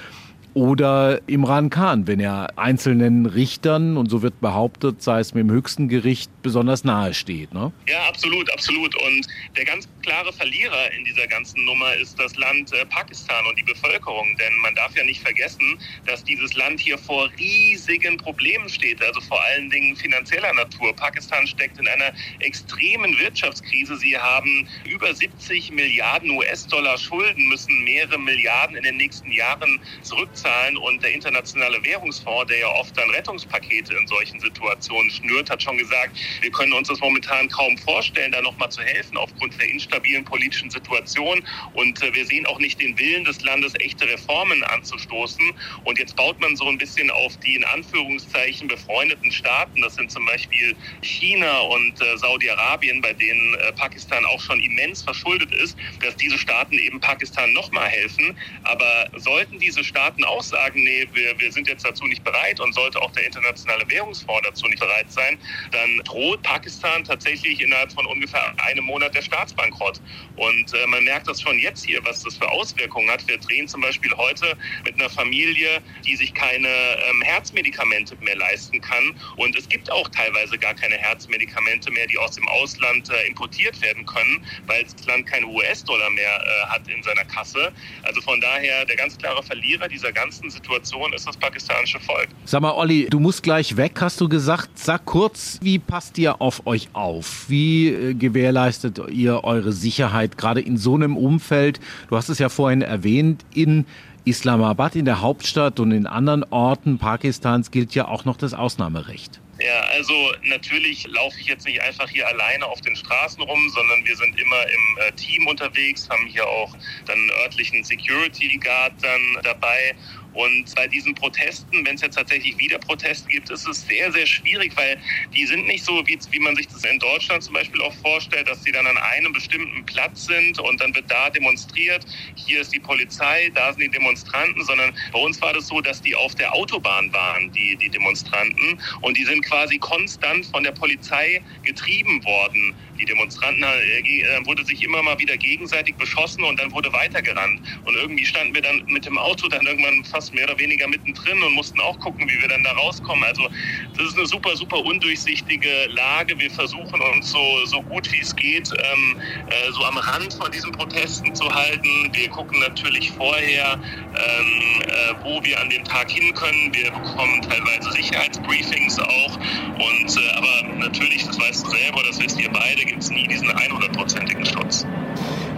oder 0.55 1.21
Imran 1.27 1.69
Khan, 1.69 2.07
wenn 2.07 2.21
er 2.21 2.57
einzelnen 2.57 3.27
Richtern, 3.27 3.97
und 3.97 4.09
so 4.09 4.23
wird 4.23 4.41
behauptet, 4.41 5.03
sei 5.03 5.19
es 5.19 5.35
mit 5.35 5.43
dem 5.43 5.51
höchsten 5.51 5.89
Gericht, 5.89 6.31
besonders 6.43 6.85
nahe 6.85 7.13
steht. 7.13 7.53
Ne? 7.53 7.73
Ja, 7.89 8.05
absolut, 8.09 8.51
absolut. 8.53 8.95
Und 9.03 9.27
der 9.57 9.65
ganz 9.65 9.89
klare 10.03 10.33
Verlierer 10.33 10.93
in 10.93 11.05
dieser 11.05 11.27
ganzen 11.27 11.65
Nummer 11.65 11.95
ist 11.97 12.19
das 12.21 12.37
Land 12.37 12.73
äh, 12.73 12.87
Pakistan 12.87 13.45
und 13.49 13.59
die 13.59 13.65
Bevölkerung. 13.65 14.37
Denn 14.39 14.57
man 14.59 14.75
darf 14.77 14.97
ja 14.97 15.03
nicht 15.05 15.23
vergessen, 15.23 15.77
dass 16.07 16.23
dieses 16.23 16.55
Land 16.55 16.79
hier 16.79 16.99
vor 16.99 17.29
riesigen 17.39 18.17
Problemen 18.17 18.69
steht, 18.69 19.03
also 19.03 19.21
vor 19.23 19.43
allen 19.43 19.69
Dingen 19.71 19.97
finanzieller 19.97 20.53
Natur. 20.55 20.95
Pakistan 20.95 21.47
steckt 21.49 21.81
in 21.81 21.89
einer 21.89 22.13
extremen 22.39 23.19
Wirtschaftskrise. 23.19 23.97
Sie 23.97 24.17
haben 24.17 24.69
über 24.85 25.13
70 25.13 25.73
Milliarden 25.73 26.31
US-Dollar 26.31 26.97
Schulden, 26.97 27.49
müssen 27.49 27.83
mehrere 27.83 28.19
Milliarden 28.19 28.77
in 28.77 28.85
den 28.85 28.99
nächsten 28.99 29.33
Jahren 29.33 29.81
zurückzahlen 30.03 30.44
zahlen. 30.45 30.77
Und 30.77 31.03
der 31.03 31.13
Internationale 31.13 31.83
Währungsfonds, 31.83 32.47
der 32.49 32.59
ja 32.59 32.69
oft 32.69 32.97
dann 32.97 33.09
Rettungspakete 33.11 33.95
in 33.95 34.07
solchen 34.07 34.39
Situationen 34.41 35.11
schnürt, 35.11 35.51
hat 35.51 35.63
schon 35.63 35.79
gesagt, 35.79 36.17
wir 36.41 36.51
können 36.51 36.73
uns 36.73 36.89
das 36.89 37.01
momentan 37.01 37.49
kaum 37.49 37.77
vorstellen, 37.79 38.33
da 38.33 38.43
nochmal 38.43 38.71
zu 38.71 38.83
helfen 38.83 39.17
aufgrund 39.17 39.59
der 39.61 39.69
instabilen 39.69 40.25
politischen 40.25 40.71
Situation. 40.71 41.43
Und 41.73 42.03
äh, 42.03 42.15
wir 42.15 42.27
sehen 42.27 42.47
auch 42.47 42.59
nicht 42.59 42.81
den 42.81 42.99
Willen 42.99 43.25
des 43.25 43.41
Landes, 43.43 43.73
echte 43.81 44.07
Reformen 44.07 44.63
anzustoßen. 44.65 45.53
Und 45.85 45.99
jetzt 45.99 46.17
baut 46.17 46.39
man 46.41 46.57
so 46.57 46.69
ein 46.69 46.79
bisschen 46.79 47.11
auf 47.11 47.37
die 47.39 47.57
in 47.57 47.65
Anführungszeichen 47.65 48.69
befreundeten 48.69 49.33
Staaten. 49.33 49.81
Das 49.81 49.95
sind 49.95 50.11
zum 50.11 50.27
Beispiel 50.27 50.77
China 51.03 51.61
und 51.61 52.01
äh, 52.01 52.19
Saudi-Arabien, 52.19 53.01
bei 53.01 53.13
denen 53.13 53.55
äh, 53.55 53.73
Pakistan 53.73 54.25
auch 54.27 54.41
schon 54.41 54.61
immens 54.61 55.03
verschuldet 55.03 55.53
ist, 55.55 55.77
dass 56.01 56.17
diese 56.17 56.39
Staaten 56.39 56.79
eben 56.79 57.01
Pakistan 57.01 57.53
nochmal 57.53 57.89
helfen. 57.89 58.37
Aber 58.65 59.09
sollten 59.17 59.59
diese 59.59 59.83
Staaten 59.85 60.25
auch 60.25 60.34
auch 60.35 60.43
sagen, 60.43 60.83
nee, 60.83 61.07
wir, 61.13 61.39
wir 61.39 61.53
sind 61.53 61.69
jetzt 61.69 61.85
dazu 61.85 62.05
nicht 62.07 62.25
bereit 62.25 62.61
und 62.61 62.75
sollte 62.75 63.01
auch 63.01 63.13
der 63.13 63.27
internationale 63.27 63.89
Währungsfonds 63.89 64.49
dazu 64.49 64.67
nicht 64.67 64.81
bereit 64.81 65.11
sein, 65.11 65.39
dann 65.71 65.99
droht 66.05 66.43
Pakistan 66.43 67.05
tatsächlich 67.05 67.61
innerhalb 67.61 67.93
von 67.93 68.07
ungefähr 68.07 68.53
einem 68.65 68.85
Monat 68.85 69.15
der 69.15 69.23
Staatsbankrott. 69.23 70.01
Und 70.37 70.75
äh, 70.75 70.87
man 70.89 71.05
merkt 71.05 71.29
das 71.29 71.41
schon 71.41 71.59
jetzt 71.59 71.87
hier, 71.87 72.05
was 72.05 72.23
das 72.23 72.37
für 72.37 72.49
Auswirkungen 72.49 73.11
hat. 73.11 73.27
Wir 73.29 73.39
drehen 73.39 73.69
zum 73.69 73.81
Beispiel 73.81 74.13
heute 74.17 74.57
mit 74.85 74.95
einer 74.95 75.09
Familie, 75.09 75.81
die 76.05 76.17
sich 76.17 76.35
keine 76.35 76.69
ähm, 76.69 77.23
Herzmedikamente 77.23 78.17
mehr 78.17 78.37
leisten 78.37 78.81
kann. 78.81 79.15
Und 79.37 79.57
es 79.57 79.69
gibt 79.69 79.91
auch 79.91 80.09
teilweise 80.09 80.59
gar 80.59 80.75
keine 80.75 80.97
Herzmedikamente 80.97 81.91
mehr, 81.93 82.07
die 82.07 82.19
aus 82.19 82.33
dem 82.33 82.49
Ausland 82.49 83.11
äh, 83.11 83.27
importiert 83.29 83.81
werden 83.81 84.05
können, 84.07 84.45
weil 84.67 84.83
das 84.83 85.07
Land 85.07 85.27
keine 85.27 85.47
US-Dollar 85.47 86.11
mehr 86.11 86.45
äh, 86.45 86.67
hat 86.67 86.89
in 86.89 87.03
seiner 87.03 87.25
Kasse. 87.25 87.73
Also 88.03 88.21
von 88.21 88.41
daher 88.41 88.85
der 88.85 88.97
ganz 88.97 89.17
klare 89.17 89.43
Verlierer 89.43 89.89
dieser 89.89 90.13
ganzen 90.13 90.24
ganzen 90.25 90.49
Situation 90.49 91.13
ist 91.13 91.27
das 91.27 91.37
pakistanische 91.37 92.01
Volk. 92.01 92.29
Sag 92.47 92.63
mal, 92.63 92.73
Olli, 92.73 93.09
du 93.11 93.21
musst 93.21 93.43
gleich 93.43 93.77
weg, 93.77 94.01
hast 94.01 94.21
du 94.23 94.29
gesagt. 94.29 94.79
Sag 94.79 95.05
kurz, 95.05 95.59
wie 95.61 95.79
passt 95.79 96.17
ihr 96.17 96.41
auf 96.41 96.67
euch 96.67 96.89
auf? 96.95 97.45
Wie 97.49 97.89
äh, 97.89 98.15
gewährleistet 98.15 98.99
ihr 99.11 99.45
eure 99.45 99.73
Sicherheit 99.73 100.39
gerade 100.39 100.63
in 100.63 100.79
so 100.79 100.95
einem 100.95 101.19
Umfeld? 101.19 101.79
Du 102.09 102.17
hast 102.17 102.31
es 102.31 102.39
ja 102.39 102.49
vorhin 102.49 102.81
erwähnt, 102.81 103.45
in 103.53 103.85
Islamabad, 104.25 104.97
in 104.97 105.05
der 105.05 105.21
Hauptstadt 105.21 105.81
und 105.81 105.93
in 105.93 106.07
anderen 106.07 106.45
Orten 106.51 106.99
Pakistans 106.99 107.71
gilt 107.71 107.95
ja 107.95 108.09
auch 108.09 108.25
noch 108.25 108.37
das 108.37 108.55
Ausnahmerecht. 108.55 109.41
Ja, 109.61 109.81
also 109.93 110.15
natürlich 110.43 111.07
laufe 111.07 111.39
ich 111.39 111.47
jetzt 111.47 111.65
nicht 111.65 111.81
einfach 111.81 112.09
hier 112.09 112.27
alleine 112.27 112.67
auf 112.67 112.81
den 112.81 112.97
Straßen 112.97 113.41
rum, 113.41 113.69
sondern 113.73 114.05
wir 114.05 114.17
sind 114.17 114.39
immer 114.39 114.63
im 114.63 114.99
äh, 115.07 115.13
Team 115.13 115.47
unterwegs, 115.47 116.09
haben 116.11 116.27
hier 116.27 116.47
auch 116.47 116.77
dann 117.07 117.17
einen 117.17 117.31
örtlichen 117.43 117.85
Security 117.85 118.59
Guard 118.59 118.95
dann 119.01 119.21
dabei 119.45 119.95
und 120.35 120.75
bei 120.75 120.87
diesen 120.89 121.15
Protesten, 121.15 121.87
wenn 121.87 121.95
es 121.95 122.03
jetzt 122.03 122.17
tatsächlich 122.17 122.59
wieder 122.59 122.79
Proteste 122.79 123.29
gibt, 123.29 123.51
ist 123.51 123.67
es 123.67 123.87
sehr, 123.87 124.13
sehr 124.13 124.27
schwierig, 124.27 124.77
weil 124.77 124.99
die 125.35 125.47
sind 125.47 125.67
nicht 125.67 125.85
so, 125.85 126.05
wie, 126.07 126.19
wie 126.31 126.39
man 126.41 126.57
sich 126.57 126.67
das 126.67 126.85
in 126.85 126.99
Deutschland 126.99 127.43
zum 127.43 127.55
Beispiel 127.55 127.81
auch 127.83 127.95
vorstellt, 127.95 128.49
dass 128.49 128.63
sie 128.65 128.73
dann 128.73 128.87
an 128.87 128.99
einem 128.99 129.33
bestimmten 129.33 129.87
Platz 129.87 130.27
sind 130.27 130.59
und 130.59 130.81
dann 130.81 130.95
wird 130.95 131.11
da 131.11 131.31
demonstriert. 131.31 132.05
Hier 132.35 132.61
ist 132.61 132.75
die 132.75 132.81
Polizei, 132.81 133.51
da 133.55 133.73
sind 133.73 133.83
die 133.83 133.91
Demonstranten, 133.91 134.65
sondern 134.65 134.95
bei 135.13 135.21
uns 135.21 135.41
war 135.41 135.53
das 135.53 135.69
so, 135.69 135.81
dass 135.81 136.03
die 136.03 136.15
auf 136.15 136.35
der 136.35 136.53
Autobahn 136.53 137.13
waren, 137.13 137.53
die, 137.53 137.77
die 137.77 137.89
Demonstranten. 137.89 138.81
Und 139.03 139.17
die 139.17 139.25
sind 139.25 139.45
quasi 139.45 139.79
konstant 139.79 140.47
von 140.47 140.65
der 140.65 140.73
Polizei 140.73 141.43
getrieben 141.63 142.25
worden 142.25 142.75
die 142.99 143.05
Demonstranten 143.05 143.63
äh, 143.63 143.99
äh, 144.01 144.47
wurde 144.47 144.65
sich 144.65 144.83
immer 144.83 145.03
mal 145.03 145.19
wieder 145.19 145.37
gegenseitig 145.37 145.95
beschossen 145.97 146.45
und 146.45 146.59
dann 146.61 146.73
wurde 146.73 146.93
weitergerannt. 146.93 147.61
Und 147.85 147.95
irgendwie 147.95 148.25
standen 148.25 148.55
wir 148.55 148.63
dann 148.63 148.85
mit 148.87 149.05
dem 149.05 149.19
Auto 149.19 149.49
dann 149.49 149.67
irgendwann 149.67 150.05
fast 150.05 150.35
mehr 150.35 150.45
oder 150.45 150.59
weniger 150.59 150.89
mittendrin 150.89 151.43
und 151.43 151.55
mussten 151.55 151.81
auch 151.81 151.99
gucken, 151.99 152.29
wie 152.29 152.41
wir 152.41 152.49
dann 152.49 152.63
da 152.65 152.73
rauskommen. 152.73 153.25
Also 153.25 153.49
das 153.97 154.09
ist 154.09 154.19
eine 154.19 154.27
super, 154.27 154.57
super 154.57 154.79
undurchsichtige 154.85 155.87
Lage. 155.89 156.39
Wir 156.39 156.51
versuchen 156.51 157.01
uns 157.15 157.31
so, 157.31 157.67
so 157.67 157.83
gut 157.83 158.11
wie 158.13 158.21
es 158.21 158.35
geht, 158.35 158.71
ähm, 158.73 159.17
äh, 159.49 159.73
so 159.73 159.85
am 159.85 159.97
Rand 159.97 160.35
von 160.35 160.51
diesen 160.51 160.73
Protesten 160.73 161.35
zu 161.35 161.53
halten. 161.53 162.11
Wir 162.13 162.29
gucken 162.29 162.59
natürlich 162.61 163.11
vorher, 163.13 163.79
ähm, 164.25 164.83
äh, 164.83 165.25
wo 165.25 165.43
wir 165.45 165.61
an 165.61 165.71
dem 165.71 165.85
Tag 165.85 166.11
hin 166.11 166.33
können. 166.35 166.73
Wir 166.73 166.91
bekommen 166.91 167.43
teilweise 167.43 167.93
Sicherheitsbriefings 167.93 168.99
auch. 168.99 169.37
Und 169.75 170.17
äh, 170.17 170.37
aber 170.37 170.77
natürlich, 170.79 171.27
das 171.27 171.39
weißt 171.39 171.67
du 171.67 171.71
selber, 171.71 172.01
das 172.07 172.21
wisst 172.21 172.41
ihr 172.41 172.51
beide, 172.51 172.85
gibt 172.85 173.03
es 173.03 173.11
nie 173.11 173.27
diesen 173.27 173.49
100%igen 173.49 174.47
Schutz. 174.47 174.87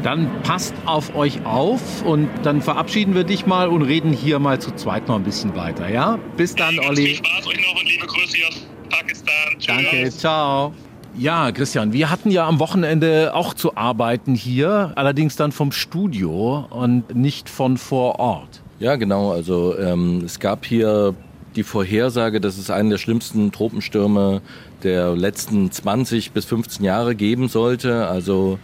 Dann 0.03 0.43
passt 0.43 0.75
auf 0.85 1.15
euch 1.17 1.45
auf 1.45 2.03
und 2.03 2.29
dann 2.45 2.63
verabschieden 2.63 3.15
wir 3.15 3.25
dich 3.25 3.47
mal 3.47 3.69
und 3.69 3.83
reden 3.83 4.13
hier 4.13 4.39
mal 4.39 4.61
zu 4.61 4.73
zweit 4.75 5.09
noch 5.09 5.17
ein 5.17 5.25
bisschen 5.25 5.57
weiter, 5.57 5.89
ja? 5.89 6.19
Bis 6.37 6.55
dann, 6.55 6.79
Olli. 6.79 7.07
Viel 7.07 7.17
Spaß 7.17 7.47
euch 7.49 7.61
noch 7.61 7.81
und 7.81 7.89
liebe 7.89 8.07
Grüße 8.07 8.39
aus 8.47 8.67
Pakistan. 8.89 9.59
Tschüss. 9.59 9.67
Danke, 9.67 10.11
ciao. 10.11 10.75
Ja, 11.19 11.51
Christian, 11.51 11.95
wir 11.95 12.11
hatten 12.11 12.31
ja 12.31 12.47
am 12.47 12.59
Wochenende 12.61 13.35
auch 13.35 13.55
zu 13.55 13.75
arbeiten 13.77 14.35
hier, 14.35 14.93
allerdings 14.97 15.35
dann 15.35 15.51
vom 15.51 15.73
Studio 15.73 16.67
und 16.69 17.15
nicht 17.15 17.49
von 17.49 17.79
vor 17.79 18.19
Ort. 18.19 18.61
Ja, 18.81 18.97
genau. 18.97 19.33
Also 19.33 19.79
ähm, 19.79 20.23
es 20.27 20.39
gab 20.41 20.67
hier 20.67 21.15
die 21.55 21.63
Vorhersage, 21.63 22.39
dass 22.39 22.59
es 22.59 22.69
einen 22.69 22.91
der 22.91 22.99
schlimmsten 22.99 23.51
Tropenstürme 23.51 24.43
der 24.83 25.17
letzten 25.17 25.71
20 25.71 26.33
bis 26.33 26.45
15 26.45 26.85
Jahre 26.85 27.15
geben 27.15 27.49
sollte. 27.49 28.07
Also 28.09 28.59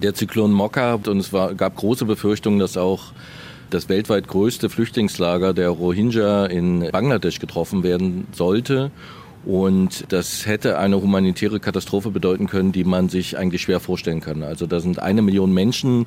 der 0.00 0.14
Zyklon 0.14 0.52
Mokka 0.52 0.94
und 0.94 1.18
es 1.18 1.32
war, 1.32 1.54
gab 1.54 1.74
große 1.74 2.04
Befürchtungen, 2.04 2.60
dass 2.60 2.76
auch 2.76 3.12
das 3.70 3.88
weltweit 3.88 4.28
größte 4.28 4.70
Flüchtlingslager 4.70 5.52
der 5.52 5.70
Rohingya 5.70 6.46
in 6.46 6.88
Bangladesch 6.92 7.40
getroffen 7.40 7.82
werden 7.82 8.28
sollte. 8.30 8.92
Und 9.46 10.06
das 10.08 10.44
hätte 10.44 10.76
eine 10.76 11.00
humanitäre 11.00 11.60
Katastrophe 11.60 12.10
bedeuten 12.10 12.48
können, 12.48 12.72
die 12.72 12.82
man 12.82 13.08
sich 13.08 13.38
eigentlich 13.38 13.62
schwer 13.62 13.78
vorstellen 13.78 14.20
kann. 14.20 14.42
Also 14.42 14.66
da 14.66 14.80
sind 14.80 14.98
eine 14.98 15.22
Million 15.22 15.54
Menschen, 15.54 16.06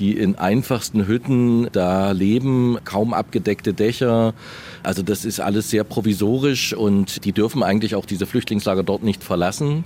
die 0.00 0.18
in 0.18 0.34
einfachsten 0.34 1.06
Hütten 1.06 1.68
da 1.70 2.10
leben, 2.10 2.78
kaum 2.84 3.14
abgedeckte 3.14 3.74
Dächer. 3.74 4.34
Also 4.82 5.02
das 5.02 5.24
ist 5.24 5.38
alles 5.38 5.70
sehr 5.70 5.84
provisorisch 5.84 6.74
und 6.74 7.24
die 7.24 7.30
dürfen 7.30 7.62
eigentlich 7.62 7.94
auch 7.94 8.06
diese 8.06 8.26
Flüchtlingslager 8.26 8.82
dort 8.82 9.04
nicht 9.04 9.22
verlassen. 9.22 9.84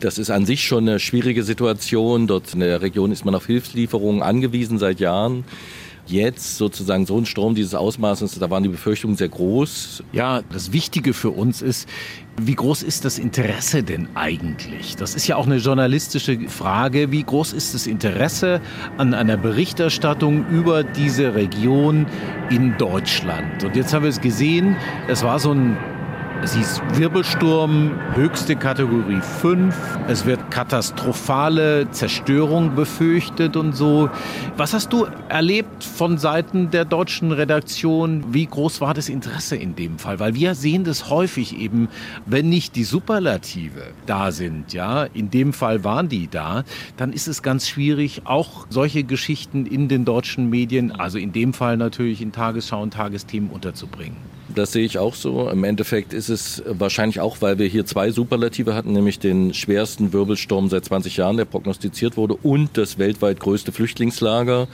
Das 0.00 0.16
ist 0.16 0.30
an 0.30 0.46
sich 0.46 0.64
schon 0.64 0.88
eine 0.88 1.00
schwierige 1.00 1.42
Situation. 1.42 2.26
Dort 2.28 2.54
in 2.54 2.60
der 2.60 2.80
Region 2.80 3.12
ist 3.12 3.26
man 3.26 3.34
auf 3.34 3.44
Hilfslieferungen 3.44 4.22
angewiesen 4.22 4.78
seit 4.78 5.00
Jahren 5.00 5.44
jetzt 6.10 6.56
sozusagen 6.56 7.06
so 7.06 7.16
ein 7.18 7.26
Sturm 7.26 7.54
dieses 7.54 7.74
Ausmaßes, 7.74 8.38
da 8.38 8.50
waren 8.50 8.62
die 8.62 8.68
Befürchtungen 8.68 9.16
sehr 9.16 9.28
groß. 9.28 10.02
Ja, 10.12 10.42
das 10.52 10.72
Wichtige 10.72 11.14
für 11.14 11.30
uns 11.30 11.62
ist, 11.62 11.88
wie 12.40 12.54
groß 12.54 12.82
ist 12.84 13.04
das 13.04 13.18
Interesse 13.18 13.82
denn 13.82 14.08
eigentlich? 14.14 14.96
Das 14.96 15.14
ist 15.14 15.26
ja 15.26 15.36
auch 15.36 15.46
eine 15.46 15.56
journalistische 15.56 16.38
Frage. 16.48 17.10
Wie 17.10 17.24
groß 17.24 17.52
ist 17.52 17.74
das 17.74 17.86
Interesse 17.86 18.60
an 18.96 19.12
einer 19.12 19.36
Berichterstattung 19.36 20.46
über 20.48 20.84
diese 20.84 21.34
Region 21.34 22.06
in 22.50 22.76
Deutschland? 22.78 23.64
Und 23.64 23.74
jetzt 23.74 23.92
haben 23.92 24.02
wir 24.02 24.10
es 24.10 24.20
gesehen, 24.20 24.76
es 25.08 25.22
war 25.24 25.38
so 25.38 25.52
ein 25.52 25.76
es 26.42 26.54
hieß 26.54 26.80
Wirbelsturm, 26.94 27.90
höchste 28.14 28.54
Kategorie 28.54 29.20
5. 29.40 29.74
Es 30.08 30.24
wird 30.24 30.50
katastrophale 30.50 31.90
Zerstörung 31.90 32.74
befürchtet 32.74 33.56
und 33.56 33.74
so. 33.74 34.08
Was 34.56 34.72
hast 34.72 34.92
du 34.92 35.06
erlebt 35.28 35.82
von 35.82 36.16
Seiten 36.16 36.70
der 36.70 36.84
deutschen 36.84 37.32
Redaktion? 37.32 38.32
Wie 38.32 38.46
groß 38.46 38.80
war 38.80 38.94
das 38.94 39.08
Interesse 39.08 39.56
in 39.56 39.74
dem 39.74 39.98
Fall? 39.98 40.20
Weil 40.20 40.34
wir 40.34 40.54
sehen 40.54 40.84
das 40.84 41.10
häufig 41.10 41.58
eben, 41.58 41.88
wenn 42.24 42.48
nicht 42.48 42.76
die 42.76 42.84
Superlative 42.84 43.82
da 44.06 44.30
sind, 44.30 44.72
ja, 44.72 45.04
in 45.04 45.30
dem 45.30 45.52
Fall 45.52 45.82
waren 45.82 46.08
die 46.08 46.28
da, 46.28 46.64
dann 46.96 47.12
ist 47.12 47.26
es 47.26 47.42
ganz 47.42 47.68
schwierig, 47.68 48.22
auch 48.24 48.66
solche 48.70 49.02
Geschichten 49.02 49.66
in 49.66 49.88
den 49.88 50.04
deutschen 50.04 50.48
Medien, 50.50 50.92
also 50.92 51.18
in 51.18 51.32
dem 51.32 51.52
Fall 51.52 51.76
natürlich 51.76 52.22
in 52.22 52.32
Tagesschau 52.32 52.82
und 52.82 52.94
Tagesthemen 52.94 53.50
unterzubringen. 53.50 54.37
Das 54.54 54.72
sehe 54.72 54.84
ich 54.84 54.98
auch 54.98 55.14
so. 55.14 55.48
Im 55.50 55.62
Endeffekt 55.62 56.14
ist 56.14 56.30
es 56.30 56.62
wahrscheinlich 56.66 57.20
auch, 57.20 57.36
weil 57.40 57.58
wir 57.58 57.66
hier 57.66 57.84
zwei 57.84 58.10
Superlative 58.10 58.74
hatten, 58.74 58.92
nämlich 58.92 59.18
den 59.18 59.52
schwersten 59.52 60.12
Wirbelsturm 60.12 60.70
seit 60.70 60.86
20 60.86 61.18
Jahren, 61.18 61.36
der 61.36 61.44
prognostiziert 61.44 62.16
wurde, 62.16 62.34
und 62.34 62.70
das 62.78 62.98
weltweit 62.98 63.40
größte 63.40 63.72
Flüchtlingslager. 63.72 64.66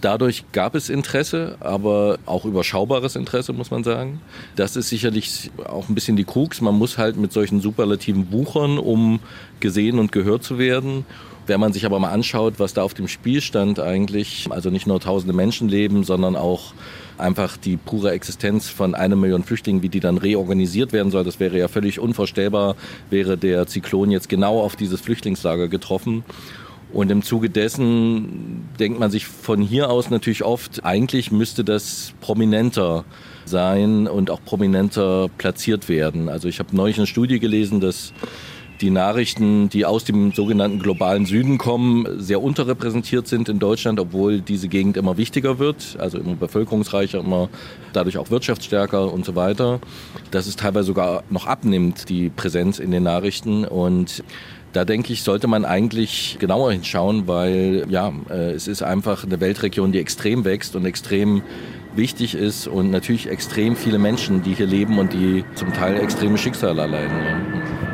Dadurch 0.00 0.44
gab 0.50 0.74
es 0.74 0.88
Interesse, 0.88 1.56
aber 1.60 2.18
auch 2.26 2.44
überschaubares 2.44 3.14
Interesse, 3.14 3.52
muss 3.52 3.70
man 3.70 3.84
sagen. 3.84 4.20
Das 4.56 4.74
ist 4.74 4.88
sicherlich 4.88 5.50
auch 5.64 5.88
ein 5.88 5.94
bisschen 5.94 6.16
die 6.16 6.24
Krux. 6.24 6.60
Man 6.60 6.74
muss 6.74 6.98
halt 6.98 7.16
mit 7.16 7.32
solchen 7.32 7.60
Superlativen 7.60 8.26
buchern, 8.26 8.78
um 8.78 9.20
gesehen 9.60 10.00
und 10.00 10.10
gehört 10.10 10.42
zu 10.42 10.58
werden. 10.58 11.06
Wenn 11.46 11.60
man 11.60 11.72
sich 11.72 11.86
aber 11.86 11.98
mal 11.98 12.10
anschaut, 12.10 12.54
was 12.58 12.74
da 12.74 12.82
auf 12.82 12.94
dem 12.94 13.08
Spiel 13.08 13.40
stand 13.40 13.80
eigentlich, 13.80 14.46
also 14.50 14.70
nicht 14.70 14.86
nur 14.86 15.00
tausende 15.00 15.34
Menschenleben, 15.34 16.04
sondern 16.04 16.36
auch 16.36 16.74
einfach 17.20 17.56
die 17.56 17.76
pure 17.76 18.10
Existenz 18.12 18.68
von 18.68 18.94
einer 18.94 19.16
Million 19.16 19.44
Flüchtlingen, 19.44 19.82
wie 19.82 19.88
die 19.88 20.00
dann 20.00 20.18
reorganisiert 20.18 20.92
werden 20.92 21.10
soll, 21.10 21.24
das 21.24 21.40
wäre 21.40 21.58
ja 21.58 21.68
völlig 21.68 21.98
unvorstellbar, 21.98 22.76
wäre 23.10 23.36
der 23.36 23.66
Zyklon 23.66 24.10
jetzt 24.10 24.28
genau 24.28 24.60
auf 24.60 24.76
dieses 24.76 25.00
Flüchtlingslager 25.00 25.68
getroffen. 25.68 26.24
Und 26.92 27.10
im 27.10 27.22
Zuge 27.22 27.50
dessen 27.50 28.68
denkt 28.80 28.98
man 28.98 29.10
sich 29.10 29.26
von 29.26 29.62
hier 29.62 29.90
aus 29.90 30.10
natürlich 30.10 30.42
oft, 30.42 30.84
eigentlich 30.84 31.30
müsste 31.30 31.62
das 31.62 32.14
prominenter 32.20 33.04
sein 33.44 34.08
und 34.08 34.30
auch 34.30 34.40
prominenter 34.44 35.28
platziert 35.38 35.88
werden. 35.88 36.28
Also 36.28 36.48
ich 36.48 36.58
habe 36.58 36.74
neulich 36.74 36.98
eine 36.98 37.06
Studie 37.06 37.38
gelesen, 37.38 37.80
dass 37.80 38.12
die 38.80 38.90
Nachrichten, 38.90 39.68
die 39.68 39.84
aus 39.84 40.04
dem 40.04 40.32
sogenannten 40.32 40.78
globalen 40.78 41.26
Süden 41.26 41.58
kommen, 41.58 42.06
sehr 42.18 42.42
unterrepräsentiert 42.42 43.28
sind 43.28 43.48
in 43.48 43.58
Deutschland, 43.58 44.00
obwohl 44.00 44.40
diese 44.40 44.68
Gegend 44.68 44.96
immer 44.96 45.16
wichtiger 45.16 45.58
wird, 45.58 45.96
also 45.98 46.18
immer 46.18 46.34
bevölkerungsreicher, 46.34 47.20
immer 47.20 47.48
dadurch 47.92 48.18
auch 48.18 48.30
wirtschaftsstärker 48.30 49.12
und 49.12 49.24
so 49.24 49.36
weiter. 49.36 49.80
Dass 50.30 50.46
es 50.46 50.56
teilweise 50.56 50.86
sogar 50.86 51.24
noch 51.30 51.46
abnimmt, 51.46 52.08
die 52.08 52.30
Präsenz 52.30 52.78
in 52.78 52.90
den 52.90 53.02
Nachrichten 53.02 53.64
und 53.64 54.24
da 54.72 54.84
denke 54.84 55.12
ich, 55.12 55.22
sollte 55.22 55.46
man 55.48 55.64
eigentlich 55.64 56.36
genauer 56.38 56.72
hinschauen, 56.72 57.26
weil 57.26 57.86
ja, 57.88 58.12
äh, 58.30 58.52
es 58.52 58.68
ist 58.68 58.82
einfach 58.82 59.24
eine 59.24 59.40
Weltregion, 59.40 59.92
die 59.92 59.98
extrem 59.98 60.44
wächst 60.44 60.76
und 60.76 60.84
extrem 60.84 61.42
wichtig 61.96 62.34
ist 62.34 62.68
und 62.68 62.90
natürlich 62.90 63.28
extrem 63.28 63.74
viele 63.74 63.98
Menschen, 63.98 64.42
die 64.42 64.54
hier 64.54 64.66
leben 64.66 64.98
und 64.98 65.12
die 65.12 65.44
zum 65.54 65.72
Teil 65.72 65.98
extreme 65.98 66.38
Schicksale 66.38 66.82
erleiden. 66.82 67.16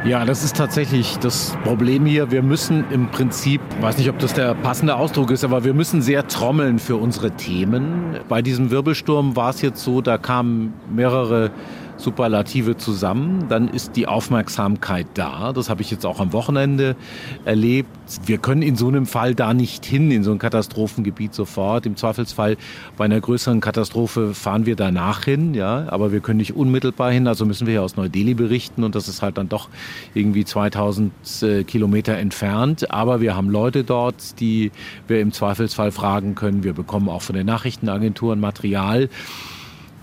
Ja, 0.04 0.24
das 0.24 0.44
ist 0.44 0.56
tatsächlich 0.56 1.16
das 1.18 1.56
Problem 1.64 2.06
hier. 2.06 2.30
Wir 2.30 2.42
müssen 2.42 2.84
im 2.90 3.10
Prinzip, 3.10 3.60
weiß 3.80 3.98
nicht, 3.98 4.08
ob 4.08 4.18
das 4.20 4.34
der 4.34 4.54
passende 4.54 4.94
Ausdruck 4.94 5.32
ist, 5.32 5.42
aber 5.42 5.64
wir 5.64 5.74
müssen 5.74 6.00
sehr 6.00 6.28
trommeln 6.28 6.78
für 6.78 6.96
unsere 6.96 7.32
Themen. 7.32 8.16
Bei 8.28 8.40
diesem 8.40 8.70
Wirbelsturm 8.70 9.34
war 9.34 9.50
es 9.50 9.62
jetzt 9.62 9.82
so, 9.82 10.02
da 10.02 10.16
kamen 10.16 10.74
mehrere 10.94 11.50
Superlative 11.96 12.76
zusammen, 12.76 13.46
dann 13.48 13.68
ist 13.68 13.96
die 13.96 14.06
Aufmerksamkeit 14.06 15.06
da. 15.14 15.52
Das 15.52 15.70
habe 15.70 15.82
ich 15.82 15.90
jetzt 15.90 16.04
auch 16.04 16.20
am 16.20 16.32
Wochenende 16.32 16.96
erlebt. 17.44 17.88
Wir 18.24 18.38
können 18.38 18.62
in 18.62 18.76
so 18.76 18.88
einem 18.88 19.06
Fall 19.06 19.34
da 19.34 19.54
nicht 19.54 19.84
hin, 19.84 20.10
in 20.10 20.22
so 20.22 20.32
ein 20.32 20.38
Katastrophengebiet 20.38 21.34
sofort. 21.34 21.86
Im 21.86 21.96
Zweifelsfall 21.96 22.56
bei 22.96 23.04
einer 23.04 23.20
größeren 23.20 23.60
Katastrophe 23.60 24.34
fahren 24.34 24.66
wir 24.66 24.76
danach 24.76 25.24
hin, 25.24 25.54
ja, 25.54 25.86
aber 25.88 26.12
wir 26.12 26.20
können 26.20 26.36
nicht 26.36 26.54
unmittelbar 26.54 27.10
hin. 27.10 27.26
Also 27.26 27.46
müssen 27.46 27.66
wir 27.66 27.74
ja 27.74 27.80
aus 27.80 27.96
Neu-Delhi 27.96 28.34
berichten 28.34 28.84
und 28.84 28.94
das 28.94 29.08
ist 29.08 29.22
halt 29.22 29.38
dann 29.38 29.48
doch 29.48 29.68
irgendwie 30.14 30.44
2000 30.44 31.12
äh, 31.42 31.64
Kilometer 31.64 32.16
entfernt. 32.16 32.90
Aber 32.90 33.20
wir 33.20 33.36
haben 33.36 33.50
Leute 33.50 33.84
dort, 33.84 34.38
die 34.40 34.70
wir 35.08 35.20
im 35.20 35.32
Zweifelsfall 35.32 35.90
fragen 35.90 36.34
können. 36.34 36.62
Wir 36.62 36.72
bekommen 36.72 37.08
auch 37.08 37.22
von 37.22 37.34
den 37.34 37.46
Nachrichtenagenturen 37.46 38.38
Material. 38.38 39.08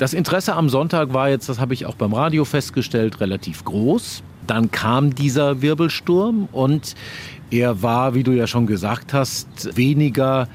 Das 0.04 0.13
Interesse 0.13 0.54
am 0.56 0.68
Sonntag 0.68 1.13
war 1.13 1.30
jetzt, 1.30 1.48
das 1.48 1.62
habe 1.62 1.74
ich 1.74 1.86
auch 1.86 1.96
beim 1.96 2.13
Radio 2.13 2.44
festgestellt, 2.44 3.22
relativ 3.22 3.63
groß. 3.63 4.22
Dann 4.46 4.70
kam 4.70 5.16
dieser 5.16 5.62
Wirbelsturm 5.62 6.50
und 6.52 6.96
er 7.52 7.84
war, 7.84 8.13
wie 8.13 8.24
du 8.24 8.34
ja 8.34 8.46
schon 8.46 8.68
gesagt 8.68 9.13
hast, 9.13 9.78
weniger 9.78 10.50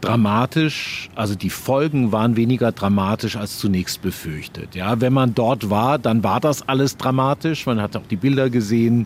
dramatisch, 0.00 1.10
also 1.16 1.34
die 1.34 1.50
Folgen 1.50 2.12
waren 2.12 2.36
weniger 2.36 2.72
dramatisch 2.72 3.36
als 3.36 3.58
zunächst 3.58 4.00
befürchtet. 4.00 4.74
Ja, 4.74 5.02
wenn 5.02 5.12
man 5.12 5.34
dort 5.34 5.68
war, 5.68 5.98
dann 5.98 6.24
war 6.24 6.40
das 6.40 6.66
alles 6.66 6.96
dramatisch. 6.96 7.66
Man 7.66 7.82
hat 7.82 7.98
auch 7.98 8.06
die 8.08 8.16
Bilder 8.16 8.48
gesehen, 8.48 9.04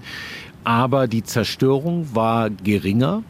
aber 0.63 1.09
die 1.09 1.25
Zerstörung 1.25 2.07
war 2.15 2.51
geringer. 2.51 3.25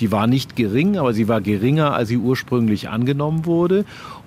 Die 0.00 0.10
war 0.10 0.26
nicht 0.26 0.56
gering, 0.56 0.96
aber 0.96 1.12
sie 1.12 1.28
war 1.28 1.42
geringer, 1.42 1.92
als 1.92 2.08
sie 2.08 2.16
ursprünglich 2.16 2.88
angenommen 2.88 3.44
wurde 3.44 3.84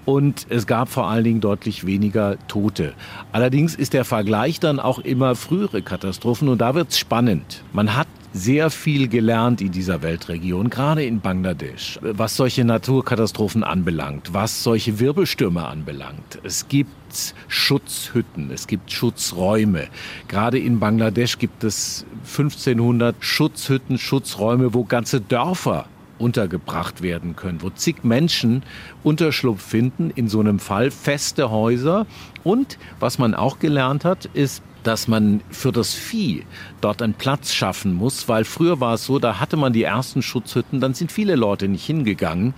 und 0.07 0.47
es 0.47 0.65
gab 0.67 0.87
vor 0.87 1.09
allen 1.09 1.25
Dingen 1.25 1.41
deutlich 1.41 1.85
weniger 1.85 2.37
Tote. 2.47 2.93
Allerdings 3.33 3.75
ist 3.75 3.91
der 3.91 4.05
Vergleich 4.05 4.61
dann 4.61 4.79
auch 4.79 4.99
immer 4.99 5.35
frühere 5.35 5.81
Katastrophen 5.81 6.47
und 6.47 6.59
da 6.59 6.75
wird 6.75 6.91
es 6.91 6.97
spannend. 6.97 7.61
Man 7.73 7.93
hat 7.93 8.07
sehr 8.31 8.69
viel 8.69 9.09
gelernt 9.09 9.59
in 9.59 9.71
dieser 9.71 10.01
Weltregion, 10.01 10.69
gerade 10.69 11.03
in 11.03 11.19
Bangladesch, 11.19 11.99
was 12.01 12.37
solche 12.37 12.63
Naturkatastrophen 12.63 13.65
anbelangt, 13.65 14.33
was 14.33 14.63
solche 14.63 14.99
Wirbelstürme 14.99 15.65
anbelangt. 15.65 16.39
Es 16.43 16.69
gibt 16.69 17.35
Schutzhütten, 17.49 18.49
es 18.51 18.67
gibt 18.67 18.91
Schutzräume. 18.91 19.87
Gerade 20.29 20.57
in 20.57 20.79
Bangladesch 20.79 21.37
gibt 21.37 21.65
es 21.65 22.05
1500 22.23 23.15
Schutzhütten, 23.19 23.97
Schutzräume, 23.97 24.73
wo 24.73 24.85
ganze 24.85 25.19
Dörfer 25.19 25.85
untergebracht 26.19 27.01
werden 27.01 27.35
können, 27.35 27.61
wo 27.61 27.69
zig 27.69 28.03
Menschen 28.03 28.63
Unterschlupf 29.03 29.61
finden, 29.61 30.09
in 30.09 30.27
so 30.27 30.39
einem 30.39 30.59
Fall 30.59 30.91
feste 30.91 31.49
Häuser. 31.49 32.05
Und 32.43 32.77
was 32.99 33.19
man 33.19 33.33
auch 33.33 33.59
gelernt 33.59 34.05
hat, 34.05 34.25
ist, 34.33 34.63
dass 34.83 35.07
man 35.09 35.41
für 35.49 35.73
das 35.73 35.93
Vieh 35.93 36.45
dort 36.79 37.01
einen 37.01 37.13
Platz 37.13 37.53
schaffen 37.53 37.93
muss, 37.93 38.29
weil 38.29 38.45
früher 38.45 38.79
war 38.79 38.93
es 38.93 39.05
so, 39.05 39.19
da 39.19 39.39
hatte 39.39 39.57
man 39.57 39.73
die 39.73 39.83
ersten 39.83 40.21
Schutzhütten, 40.21 40.79
dann 40.79 40.93
sind 40.93 41.11
viele 41.11 41.35
Leute 41.35 41.67
nicht 41.67 41.85
hingegangen, 41.85 42.53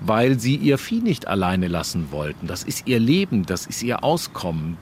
weil 0.00 0.38
sie 0.38 0.56
ihr 0.56 0.76
Vieh 0.76 1.00
nicht 1.00 1.26
alleine 1.26 1.68
lassen 1.68 2.08
wollten. 2.10 2.46
Das 2.46 2.64
ist 2.64 2.86
ihr 2.86 3.00
Leben, 3.00 3.46
das 3.46 3.66
ist 3.66 3.82
ihr 3.82 4.04
Auskommen 4.04 4.76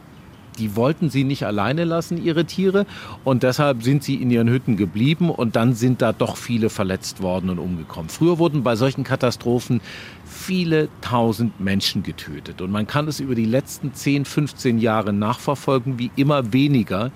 die 0.59 0.77
wollten 0.77 1.11
sie 1.11 1.25
nicht 1.25 1.45
alleine 1.45 1.85
lassen, 1.85 2.23
ihre 2.23 2.45
Tiere. 2.45 2.87
Und 3.25 3.43
deshalb 3.43 3.83
sind 3.83 4.03
sie 4.03 4.17
in 4.17 4.31
ihren 4.31 4.49
Hütten 4.49 4.77
geblieben 4.77 5.31
und 5.31 5.57
dann 5.57 5.75
sind 5.75 6.03
da 6.03 6.13
doch 6.13 6.37
viele 6.37 6.71
verletzt 6.71 7.23
worden 7.23 7.51
und 7.51 7.59
umgekommen. 7.59 8.09
Früher 8.09 8.39
wurden 8.39 8.63
bei 8.63 8.77
solchen 8.77 9.05
Katastrophen 9.05 9.81
viele 10.25 10.89
tausend 11.01 11.61
Menschen 11.61 12.03
getötet. 12.03 12.61
Und 12.61 12.71
man 12.71 12.87
kann 12.87 13.09
es 13.09 13.21
über 13.21 13.35
die 13.35 13.45
letzten 13.45 13.95
10, 13.95 14.25
15 14.25 14.79
Jahre 14.79 15.13
nachverfolgen, 15.13 15.99
wie 15.99 16.11
immer 16.17 16.53
weniger 16.53 17.11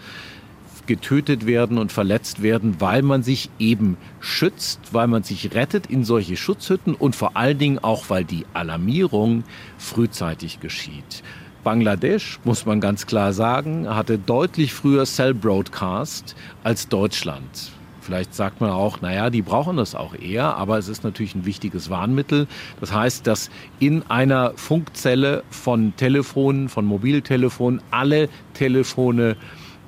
getötet 0.87 1.46
werden 1.46 1.78
und 1.78 1.92
verletzt 1.92 2.42
werden, 2.42 2.81
weil 2.81 3.02
man 3.02 3.22
sich 3.22 3.50
eben 3.59 3.96
schützt, 4.20 4.81
weil 4.92 5.07
man 5.07 5.22
sich 5.22 5.55
rettet 5.55 5.87
in 5.87 6.05
solche 6.05 6.37
Schutzhütten 6.37 6.94
und 6.94 7.14
vor 7.14 7.37
allen 7.37 7.59
Dingen 7.59 7.78
auch, 7.78 8.11
weil 8.11 8.24
die 8.24 8.46
Alarmierung 8.52 9.44
frühzeitig 9.78 10.61
geschieht. 10.61 11.22
Bangladesch, 11.64 12.40
muss 12.44 12.66
man 12.66 12.81
ganz 12.81 13.07
klar 13.07 13.33
sagen, 13.33 13.88
hatte 13.88 14.18
deutlich 14.18 14.75
früher 14.75 15.05
Cell 15.05 15.33
Broadcast 15.33 16.35
als 16.64 16.88
Deutschland. 16.88 17.72
Vielleicht 18.01 18.35
sagt 18.35 18.61
man 18.61 18.70
auch, 18.70 19.01
naja, 19.01 19.31
die 19.31 19.42
brauchen 19.42 19.77
das 19.77 19.94
auch 19.94 20.16
eher, 20.16 20.57
aber 20.57 20.77
es 20.77 20.88
ist 20.88 21.05
natürlich 21.05 21.37
ein 21.37 21.44
wichtiges 21.44 21.88
Warnmittel. 21.88 22.48
Das 22.81 22.92
heißt, 22.92 23.29
dass 23.29 23.48
in 23.79 24.03
einer 24.11 24.55
Funkzelle 24.57 25.44
von 25.51 25.94
Telefonen, 25.96 26.68
von 26.68 26.85
Mobiltelefonen, 26.85 27.81
alle 27.92 28.29
Telefone 28.55 29.37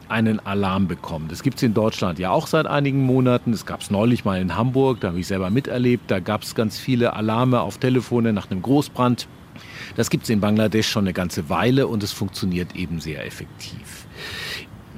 einen 0.09 0.39
Alarm 0.47 0.87
bekommen. 0.87 1.27
Das 1.29 1.43
gibt 1.43 1.57
es 1.57 1.65
in 1.65 1.75
Deutschland 1.75 2.21
ja 2.21 2.31
auch 2.31 2.47
seit 2.47 2.67
einigen 2.67 3.05
Monaten. 3.05 3.51
Das 3.51 3.67
gab 3.67 3.81
es 3.81 3.91
neulich 3.91 4.25
mal 4.25 4.41
in 4.41 4.57
Hamburg, 4.57 5.01
da 5.01 5.09
habe 5.09 5.19
ich 5.19 5.27
selber 5.27 5.51
miterlebt. 5.51 6.09
Da 6.09 6.21
gab 6.21 6.43
es 6.43 6.55
ganz 6.55 6.79
viele 6.79 7.15
Alarme 7.15 7.63
auf 7.63 7.79
Telefone 7.79 8.33
nach 8.33 8.49
einem 8.49 8.63
Großbrand. 8.63 9.27
Das 9.97 10.11
gibt 10.11 10.25
es 10.25 10.31
in 10.31 10.41
Bangladesch 10.41 10.89
schon 10.89 11.05
eine 11.05 11.13
ganze 11.13 11.49
Weile 11.49 11.87
und 11.87 12.03
es 12.03 12.13
funktioniert 12.13 12.77
eben 12.77 13.01
sehr 13.01 13.25
effektiv. 13.25 14.07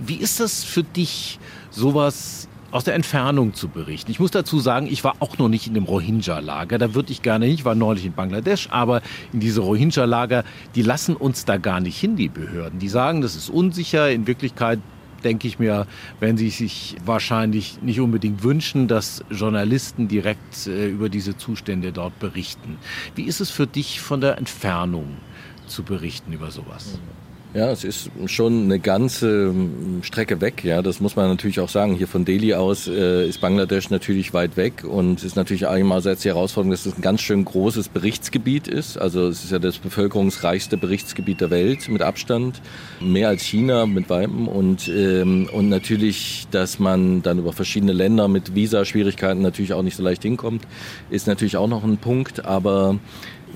Wie 0.04 0.16
ist 0.16 0.40
das 0.40 0.64
für 0.64 0.82
dich, 0.82 1.38
sowas 1.70 2.48
aus 2.70 2.84
der 2.84 2.94
Entfernung 2.94 3.54
zu 3.54 3.68
berichten. 3.68 4.10
Ich 4.10 4.20
muss 4.20 4.32
dazu 4.32 4.58
sagen, 4.58 4.86
ich 4.86 5.04
war 5.04 5.16
auch 5.20 5.38
noch 5.38 5.48
nicht 5.48 5.66
in 5.66 5.74
dem 5.74 5.84
Rohingya-Lager. 5.84 6.78
Da 6.78 6.94
würde 6.94 7.12
ich 7.12 7.22
gerne 7.22 7.46
hin. 7.46 7.54
Ich 7.54 7.64
war 7.64 7.74
neulich 7.74 8.04
in 8.04 8.12
Bangladesch, 8.12 8.68
aber 8.70 9.02
in 9.32 9.40
diese 9.40 9.60
Rohingya-Lager, 9.60 10.44
die 10.74 10.82
lassen 10.82 11.16
uns 11.16 11.44
da 11.44 11.56
gar 11.56 11.80
nicht 11.80 11.98
hin, 11.98 12.16
die 12.16 12.28
Behörden. 12.28 12.78
Die 12.78 12.88
sagen, 12.88 13.20
das 13.20 13.36
ist 13.36 13.48
unsicher. 13.48 14.10
In 14.10 14.26
Wirklichkeit 14.26 14.80
denke 15.24 15.48
ich 15.48 15.58
mir, 15.58 15.86
wenn 16.20 16.36
sie 16.36 16.50
sich 16.50 16.96
wahrscheinlich 17.04 17.82
nicht 17.82 18.00
unbedingt 18.00 18.42
wünschen, 18.42 18.88
dass 18.88 19.24
Journalisten 19.30 20.08
direkt 20.08 20.66
äh, 20.66 20.88
über 20.88 21.08
diese 21.08 21.36
Zustände 21.36 21.92
dort 21.92 22.18
berichten. 22.18 22.78
Wie 23.14 23.24
ist 23.24 23.40
es 23.40 23.50
für 23.50 23.66
dich 23.66 24.00
von 24.00 24.20
der 24.20 24.38
Entfernung 24.38 25.16
zu 25.66 25.82
berichten 25.82 26.32
über 26.32 26.50
sowas? 26.50 26.98
Ja, 27.56 27.70
es 27.70 27.84
ist 27.84 28.10
schon 28.26 28.64
eine 28.64 28.78
ganze 28.78 29.46
ähm, 29.46 30.00
Strecke 30.02 30.42
weg. 30.42 30.62
Ja, 30.62 30.82
das 30.82 31.00
muss 31.00 31.16
man 31.16 31.26
natürlich 31.30 31.58
auch 31.58 31.70
sagen. 31.70 31.94
Hier 31.94 32.06
von 32.06 32.26
Delhi 32.26 32.52
aus 32.52 32.86
äh, 32.86 33.26
ist 33.26 33.40
Bangladesch 33.40 33.88
natürlich 33.88 34.34
weit 34.34 34.58
weg 34.58 34.84
und 34.84 35.24
ist 35.24 35.36
natürlich 35.36 35.66
einerseits 35.66 36.20
die 36.20 36.28
Herausforderung, 36.28 36.72
dass 36.72 36.84
es 36.84 36.96
ein 36.96 37.00
ganz 37.00 37.22
schön 37.22 37.46
großes 37.46 37.88
Berichtsgebiet 37.88 38.68
ist. 38.68 38.98
Also 38.98 39.26
es 39.28 39.42
ist 39.42 39.52
ja 39.52 39.58
das 39.58 39.78
bevölkerungsreichste 39.78 40.76
Berichtsgebiet 40.76 41.40
der 41.40 41.48
Welt 41.48 41.88
mit 41.88 42.02
Abstand, 42.02 42.60
mehr 43.00 43.28
als 43.28 43.42
China 43.42 43.86
mit 43.86 44.10
Weitem 44.10 44.48
und 44.48 44.88
ähm, 44.88 45.48
und 45.50 45.70
natürlich, 45.70 46.48
dass 46.50 46.78
man 46.78 47.22
dann 47.22 47.38
über 47.38 47.54
verschiedene 47.54 47.94
Länder 47.94 48.28
mit 48.28 48.54
Visa-Schwierigkeiten 48.54 49.40
natürlich 49.40 49.72
auch 49.72 49.82
nicht 49.82 49.96
so 49.96 50.02
leicht 50.02 50.20
hinkommt, 50.20 50.64
ist 51.08 51.26
natürlich 51.26 51.56
auch 51.56 51.68
noch 51.68 51.84
ein 51.84 51.96
Punkt. 51.96 52.44
Aber 52.44 52.98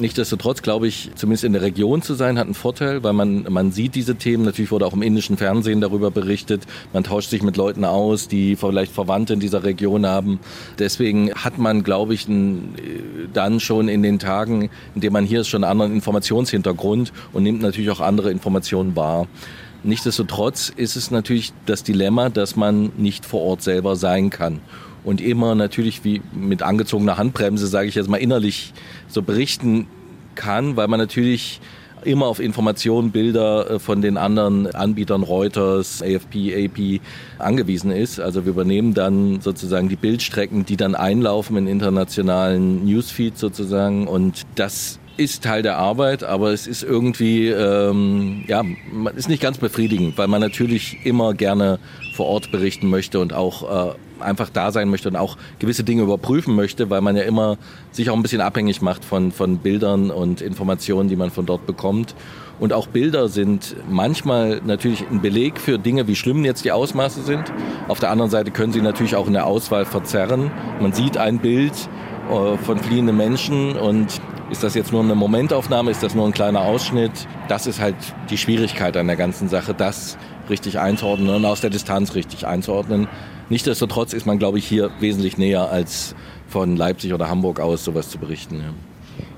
Nichtsdestotrotz 0.00 0.62
glaube 0.62 0.88
ich, 0.88 1.10
zumindest 1.14 1.44
in 1.44 1.52
der 1.52 1.60
Region 1.60 2.00
zu 2.00 2.14
sein, 2.14 2.38
hat 2.38 2.46
einen 2.46 2.54
Vorteil, 2.54 3.02
weil 3.04 3.12
man, 3.12 3.44
man 3.50 3.70
sieht 3.70 3.94
diese 3.94 4.14
Themen. 4.14 4.46
Natürlich 4.46 4.70
wurde 4.70 4.86
auch 4.86 4.94
im 4.94 5.02
indischen 5.02 5.36
Fernsehen 5.36 5.82
darüber 5.82 6.10
berichtet. 6.10 6.62
Man 6.94 7.04
tauscht 7.04 7.28
sich 7.28 7.42
mit 7.42 7.58
Leuten 7.58 7.84
aus, 7.84 8.26
die 8.26 8.56
vielleicht 8.56 8.92
Verwandte 8.92 9.34
in 9.34 9.40
dieser 9.40 9.62
Region 9.62 10.06
haben. 10.06 10.40
Deswegen 10.78 11.34
hat 11.34 11.58
man, 11.58 11.82
glaube 11.82 12.14
ich, 12.14 12.26
dann 13.34 13.60
schon 13.60 13.88
in 13.88 14.02
den 14.02 14.18
Tagen, 14.18 14.70
in 14.94 15.02
denen 15.02 15.12
man 15.12 15.26
hier 15.26 15.42
ist, 15.42 15.48
schon 15.48 15.64
einen 15.64 15.70
anderen 15.70 15.92
Informationshintergrund 15.92 17.12
und 17.34 17.42
nimmt 17.42 17.60
natürlich 17.60 17.90
auch 17.90 18.00
andere 18.00 18.30
Informationen 18.30 18.96
wahr. 18.96 19.28
Nichtsdestotrotz 19.82 20.72
ist 20.74 20.96
es 20.96 21.10
natürlich 21.10 21.52
das 21.66 21.82
Dilemma, 21.82 22.30
dass 22.30 22.56
man 22.56 22.90
nicht 22.96 23.26
vor 23.26 23.42
Ort 23.42 23.62
selber 23.62 23.96
sein 23.96 24.30
kann 24.30 24.60
und 25.04 25.20
immer 25.20 25.54
natürlich 25.54 26.04
wie 26.04 26.20
mit 26.32 26.62
angezogener 26.62 27.18
Handbremse, 27.18 27.66
sage 27.66 27.88
ich 27.88 27.94
jetzt 27.94 28.08
mal 28.08 28.18
innerlich, 28.18 28.72
so 29.08 29.22
berichten 29.22 29.86
kann, 30.34 30.76
weil 30.76 30.88
man 30.88 31.00
natürlich 31.00 31.60
immer 32.04 32.26
auf 32.26 32.40
Informationen, 32.40 33.10
Bilder 33.10 33.70
äh, 33.70 33.78
von 33.78 34.02
den 34.02 34.16
anderen 34.16 34.66
Anbietern, 34.74 35.22
Reuters, 35.22 36.02
AFP, 36.02 36.66
AP 36.66 37.00
angewiesen 37.38 37.90
ist. 37.90 38.20
Also 38.20 38.44
wir 38.44 38.52
übernehmen 38.52 38.94
dann 38.94 39.40
sozusagen 39.40 39.88
die 39.88 39.96
Bildstrecken, 39.96 40.64
die 40.64 40.76
dann 40.76 40.94
einlaufen 40.94 41.56
in 41.56 41.66
internationalen 41.66 42.84
Newsfeeds 42.84 43.40
sozusagen 43.40 44.06
und 44.06 44.42
das 44.54 44.98
ist 45.16 45.44
Teil 45.44 45.62
der 45.62 45.76
Arbeit, 45.76 46.24
aber 46.24 46.50
es 46.52 46.66
ist 46.66 46.82
irgendwie, 46.82 47.48
ähm, 47.48 48.44
ja, 48.48 48.62
man 48.90 49.14
ist 49.16 49.28
nicht 49.28 49.42
ganz 49.42 49.58
befriedigend, 49.58 50.16
weil 50.16 50.28
man 50.28 50.40
natürlich 50.40 51.04
immer 51.04 51.34
gerne 51.34 51.78
vor 52.14 52.26
Ort 52.26 52.50
berichten 52.50 52.88
möchte 52.88 53.20
und 53.20 53.34
auch 53.34 53.90
äh, 53.90 53.94
einfach 54.22 54.50
da 54.50 54.72
sein 54.72 54.88
möchte 54.88 55.09
und 55.09 55.16
auch 55.16 55.37
gewisse 55.59 55.85
Dinge 55.85 56.02
überprüfen 56.02 56.54
möchte, 56.54 56.90
weil 56.90 57.00
man 57.00 57.16
ja 57.16 57.22
immer 57.22 57.59
sich 57.92 58.11
auch 58.11 58.16
ein 58.16 58.22
bisschen 58.22 58.40
abhängig 58.40 58.83
macht 58.83 59.04
von, 59.04 59.33
von 59.33 59.59
Bildern 59.59 60.11
und 60.11 60.40
Informationen, 60.40 61.09
die 61.09 61.16
man 61.16 61.30
von 61.30 61.46
dort 61.46 61.66
bekommt. 61.66 62.14
Und 62.59 62.74
auch 62.74 62.87
Bilder 62.87 63.28
sind 63.28 63.74
manchmal 63.88 64.61
natürlich 64.64 65.04
ein 65.11 65.22
Beleg 65.22 65.59
für 65.59 65.78
Dinge, 65.78 66.06
wie 66.06 66.14
schlimm 66.14 66.44
jetzt 66.44 66.64
die 66.64 66.72
Ausmaße 66.72 67.22
sind. 67.22 67.44
Auf 67.88 68.00
der 68.00 68.11
anderen 68.11 68.30
Seite 68.30 68.50
können 68.50 68.72
sie 68.72 68.83
natürlich 68.83 69.16
auch 69.16 69.26
in 69.26 69.33
der 69.33 69.46
Auswahl 69.46 69.87
verzerren. 69.87 70.50
Man 70.78 70.92
sieht 70.92 71.16
ein 71.16 71.38
Bild 71.38 71.72
äh, 72.30 72.59
von 72.59 72.78
fliehenden 72.78 73.16
Menschen 73.16 73.76
und 73.76 74.20
ist 74.50 74.62
das 74.62 74.74
jetzt 74.74 74.92
nur 74.92 75.02
eine 75.02 75.14
Momentaufnahme, 75.14 75.90
ist 75.90 76.02
das 76.02 76.14
nur 76.14 76.26
ein 76.26 76.33
kleiner 76.33 76.62
Ausschnitt? 76.62 77.12
Das 77.48 77.66
ist 77.66 77.80
halt 77.80 77.94
die 78.30 78.37
Schwierigkeit 78.37 78.96
an 78.96 79.06
der 79.06 79.16
ganzen 79.16 79.48
Sache, 79.48 79.74
das 79.74 80.18
richtig 80.50 80.78
einzuordnen 80.78 81.35
und 81.35 81.44
aus 81.44 81.61
der 81.61 81.70
Distanz 81.70 82.14
richtig 82.14 82.46
einzuordnen. 82.46 83.09
Nichtsdestotrotz 83.50 84.12
ist 84.12 84.26
man, 84.26 84.38
glaube 84.38 84.58
ich, 84.58 84.66
hier 84.66 84.90
wesentlich 85.00 85.36
näher 85.36 85.70
als 85.70 86.14
von 86.48 86.76
Leipzig 86.76 87.12
oder 87.12 87.28
Hamburg 87.28 87.60
aus 87.60 87.84
sowas 87.84 88.08
zu 88.08 88.18
berichten. 88.18 88.56
Ja. 88.56 88.89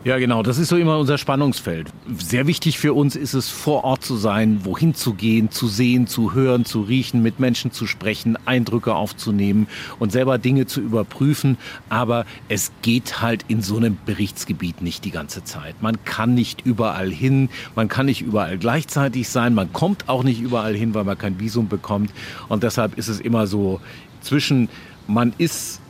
Ja, 0.05 0.19
genau. 0.19 0.43
Das 0.43 0.59
ist 0.59 0.69
so 0.69 0.77
immer 0.77 0.99
unser 0.99 1.17
Spannungsfeld. 1.17 1.89
Sehr 2.19 2.49
wichtig 2.49 2.77
für 2.77 2.93
uns 2.93 3.15
ist 3.15 3.35
es, 3.35 3.51
vor 3.51 3.85
Ort 3.85 4.05
zu 4.05 4.17
sein, 4.17 4.65
wohin 4.65 4.97
zu 4.97 5.15
gehen, 5.15 5.53
zu 5.53 5.69
sehen, 5.69 6.09
zu 6.09 6.35
hören, 6.35 6.65
zu 6.65 6.81
riechen, 6.81 7.23
mit 7.23 7.39
Menschen 7.39 7.71
zu 7.71 7.87
sprechen, 7.87 8.37
Eindrücke 8.45 8.97
aufzunehmen 8.97 9.69
und 10.01 10.11
selber 10.11 10.39
Dinge 10.39 10.67
zu 10.67 10.81
überprüfen. 10.81 11.57
Aber 11.89 12.27
es 12.49 12.73
geht 12.83 13.23
halt 13.23 13.45
in 13.47 13.63
so 13.63 13.77
einem 13.77 13.97
Berichtsgebiet 14.05 14.83
nicht 14.83 15.05
die 15.05 15.13
ganze 15.13 15.45
Zeit. 15.45 15.81
Man 15.83 16.05
kann 16.05 16.35
nicht 16.35 16.67
überall 16.67 17.11
hin, 17.11 17.49
man 17.77 17.87
kann 17.87 18.07
nicht 18.07 18.23
überall 18.23 18.59
gleichzeitig 18.59 19.29
sein, 19.29 19.55
man 19.55 19.73
kommt 19.73 20.09
auch 20.09 20.25
nicht 20.25 20.41
überall 20.41 20.75
hin, 20.75 20.95
weil 20.95 21.05
man 21.05 21.17
kein 21.17 21.39
Visum 21.39 21.69
bekommt. 21.69 22.11
Und 22.49 22.65
deshalb 22.65 22.99
ist 22.99 23.07
es 23.07 23.21
immer 23.21 23.47
so 23.47 23.81
zwischen, 24.21 24.69
man 25.07 25.33
ist 25.39 25.82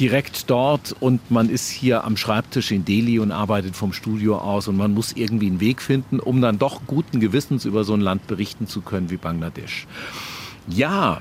direkt 0.00 0.48
dort 0.48 0.96
und 0.98 1.30
man 1.30 1.50
ist 1.50 1.68
hier 1.68 2.04
am 2.04 2.16
Schreibtisch 2.16 2.72
in 2.72 2.86
Delhi 2.86 3.18
und 3.18 3.32
arbeitet 3.32 3.76
vom 3.76 3.92
Studio 3.92 4.38
aus 4.38 4.66
und 4.66 4.76
man 4.76 4.94
muss 4.94 5.12
irgendwie 5.12 5.46
einen 5.46 5.60
Weg 5.60 5.82
finden, 5.82 6.18
um 6.18 6.40
dann 6.40 6.58
doch 6.58 6.80
guten 6.86 7.20
Gewissens 7.20 7.66
über 7.66 7.84
so 7.84 7.92
ein 7.92 8.00
Land 8.00 8.26
berichten 8.26 8.66
zu 8.66 8.80
können 8.80 9.10
wie 9.10 9.18
Bangladesch. 9.18 9.86
Ja, 10.66 11.20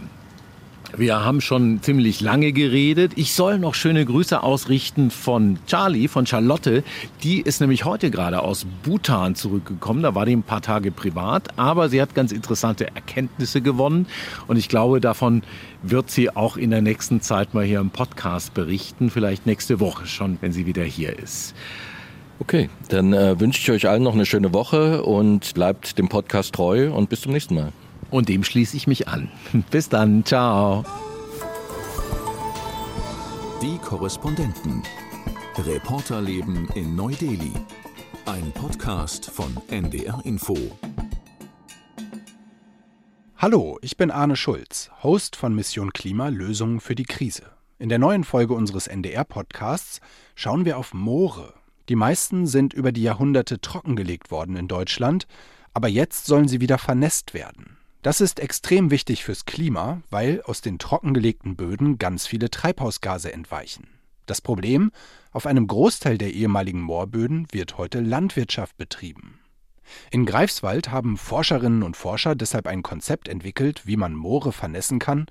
wir 0.98 1.24
haben 1.24 1.42
schon 1.42 1.82
ziemlich 1.82 2.22
lange 2.22 2.52
geredet. 2.52 3.14
Ich 3.16 3.34
soll 3.34 3.60
noch 3.60 3.76
schöne 3.76 4.04
Grüße 4.06 4.42
ausrichten 4.42 5.12
von 5.12 5.60
Charlie, 5.68 6.08
von 6.08 6.26
Charlotte. 6.26 6.84
Die 7.24 7.42
ist 7.42 7.62
nämlich 7.62 7.86
heute 7.86 8.10
gerade 8.10 8.42
aus 8.42 8.66
Bhutan 8.84 9.36
zurückgekommen. 9.36 10.04
Da 10.04 10.16
war 10.16 10.26
die 10.26 10.36
ein 10.36 10.44
paar 10.44 10.62
Tage 10.62 10.92
privat, 10.92 11.58
aber 11.58 11.90
sie 11.90 12.02
hat 12.02 12.16
ganz 12.16 12.32
interessante 12.32 12.88
Erkenntnisse 12.88 13.62
gewonnen. 13.62 14.08
Und 14.48 14.58
ich 14.58 14.70
glaube, 14.70 15.00
davon 15.00 15.44
wird 15.84 16.10
sie 16.10 16.36
auch 16.36 16.58
in 16.58 16.72
der 16.72 16.82
nächsten 16.82 17.22
Zeit 17.22 17.54
mal 17.54 17.64
hier 17.64 17.80
im 17.80 17.92
Podcast 17.92 18.54
berichten. 18.54 19.10
Vielleicht 19.10 19.46
nächste 19.46 19.80
Woche 19.80 20.08
schon, 20.08 20.38
wenn 20.42 20.52
sie 20.52 20.66
wieder 20.66 20.84
hier 20.84 21.18
ist. 21.18 21.54
Okay, 22.40 22.70
dann 22.88 23.14
äh, 23.14 23.40
wünsche 23.40 23.60
ich 23.60 23.70
euch 23.70 23.90
allen 23.90 24.02
noch 24.02 24.14
eine 24.14 24.26
schöne 24.26 24.54
Woche 24.54 25.04
und 25.04 25.54
bleibt 25.54 25.98
dem 25.98 26.08
Podcast 26.08 26.56
treu 26.56 26.92
und 26.92 27.10
bis 27.10 27.22
zum 27.22 27.34
nächsten 27.34 27.56
Mal. 27.56 27.74
Und 28.12 28.30
dem 28.30 28.44
schließe 28.44 28.76
ich 28.76 28.88
mich 28.88 29.08
an. 29.08 29.30
Bis 29.72 29.90
dann, 29.90 30.26
ciao. 30.26 30.84
Die 33.62 33.78
Korrespondenten. 33.78 34.84
Reporterleben 35.58 36.70
in 36.76 36.96
Neu-Delhi. 36.96 37.52
Ein 38.26 38.52
Podcast 38.54 39.30
von 39.30 39.58
NDR 39.70 40.22
Info. 40.24 40.58
Hallo, 43.38 43.78
ich 43.82 43.98
bin 43.98 44.12
Arne 44.12 44.36
Schulz, 44.36 44.92
Host 45.02 45.36
von 45.36 45.54
Mission 45.56 45.94
Klima 45.94 46.30
Lösungen 46.30 46.80
für 46.80 46.96
die 46.96 47.06
Krise. 47.06 47.52
In 47.78 47.90
der 47.90 48.00
neuen 48.00 48.24
Folge 48.24 48.54
unseres 48.54 48.88
NDR-Podcasts 48.88 50.02
schauen 50.36 50.66
wir 50.66 50.78
auf 50.78 50.94
Moore. 50.94 51.54
Die 51.88 51.96
meisten 51.96 52.48
sind 52.48 52.74
über 52.74 52.92
die 52.92 53.04
Jahrhunderte 53.04 53.62
trockengelegt 53.62 54.32
worden 54.32 54.56
in 54.56 54.68
Deutschland, 54.68 55.28
aber 55.74 55.88
jetzt 55.88 56.26
sollen 56.26 56.48
sie 56.48 56.62
wieder 56.62 56.78
vernässt 56.78 57.34
werden. 57.34 57.79
Das 58.02 58.22
ist 58.22 58.40
extrem 58.40 58.92
wichtig 58.92 59.26
fürs 59.26 59.44
Klima, 59.44 60.02
weil 60.10 60.42
aus 60.44 60.62
den 60.62 60.80
trockengelegten 60.80 61.58
Böden 61.58 61.98
ganz 61.98 62.26
viele 62.26 62.50
Treibhausgase 62.50 63.34
entweichen. 63.34 63.88
Das 64.26 64.40
Problem, 64.40 64.92
auf 65.32 65.46
einem 65.46 65.68
Großteil 65.68 66.18
der 66.18 66.34
ehemaligen 66.34 66.82
Moorböden 66.82 67.48
wird 67.52 67.78
heute 67.78 68.00
Landwirtschaft 68.00 68.78
betrieben. 68.78 69.40
In 70.12 70.26
Greifswald 70.26 70.92
haben 70.92 71.18
Forscherinnen 71.18 71.84
und 71.84 71.98
Forscher 71.98 72.36
deshalb 72.36 72.68
ein 72.68 72.84
Konzept 72.84 73.28
entwickelt, 73.28 73.86
wie 73.86 73.98
man 73.98 74.14
Moore 74.14 74.54
vernässen 74.54 75.00
kann, 75.00 75.26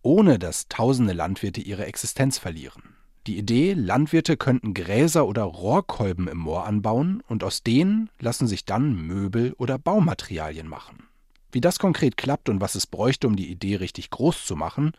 ohne 0.00 0.38
dass 0.38 0.68
tausende 0.68 1.12
Landwirte 1.12 1.60
ihre 1.60 1.84
Existenz 1.84 2.38
verlieren. 2.38 2.94
Die 3.26 3.36
Idee, 3.36 3.74
Landwirte 3.74 4.36
könnten 4.38 4.72
Gräser 4.72 5.26
oder 5.26 5.42
Rohrkolben 5.42 6.28
im 6.28 6.38
Moor 6.38 6.64
anbauen 6.64 7.22
und 7.26 7.44
aus 7.44 7.62
denen 7.62 8.08
lassen 8.18 8.46
sich 8.46 8.64
dann 8.64 8.94
Möbel 8.94 9.52
oder 9.58 9.78
Baumaterialien 9.78 10.68
machen. 10.68 11.08
Wie 11.54 11.60
das 11.60 11.78
konkret 11.78 12.16
klappt 12.16 12.48
und 12.48 12.60
was 12.60 12.74
es 12.74 12.84
bräuchte, 12.84 13.28
um 13.28 13.36
die 13.36 13.48
Idee 13.48 13.76
richtig 13.76 14.10
groß 14.10 14.44
zu 14.44 14.56
machen, 14.56 14.90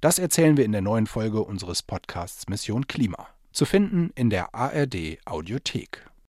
das 0.00 0.18
erzählen 0.18 0.56
wir 0.56 0.64
in 0.64 0.72
der 0.72 0.80
neuen 0.80 1.06
Folge 1.06 1.42
unseres 1.42 1.82
Podcasts 1.82 2.48
Mission 2.48 2.86
Klima. 2.86 3.26
Zu 3.52 3.66
finden 3.66 4.10
in 4.14 4.30
der 4.30 4.54
ARD 4.54 5.18
Audiothek. 5.26 6.07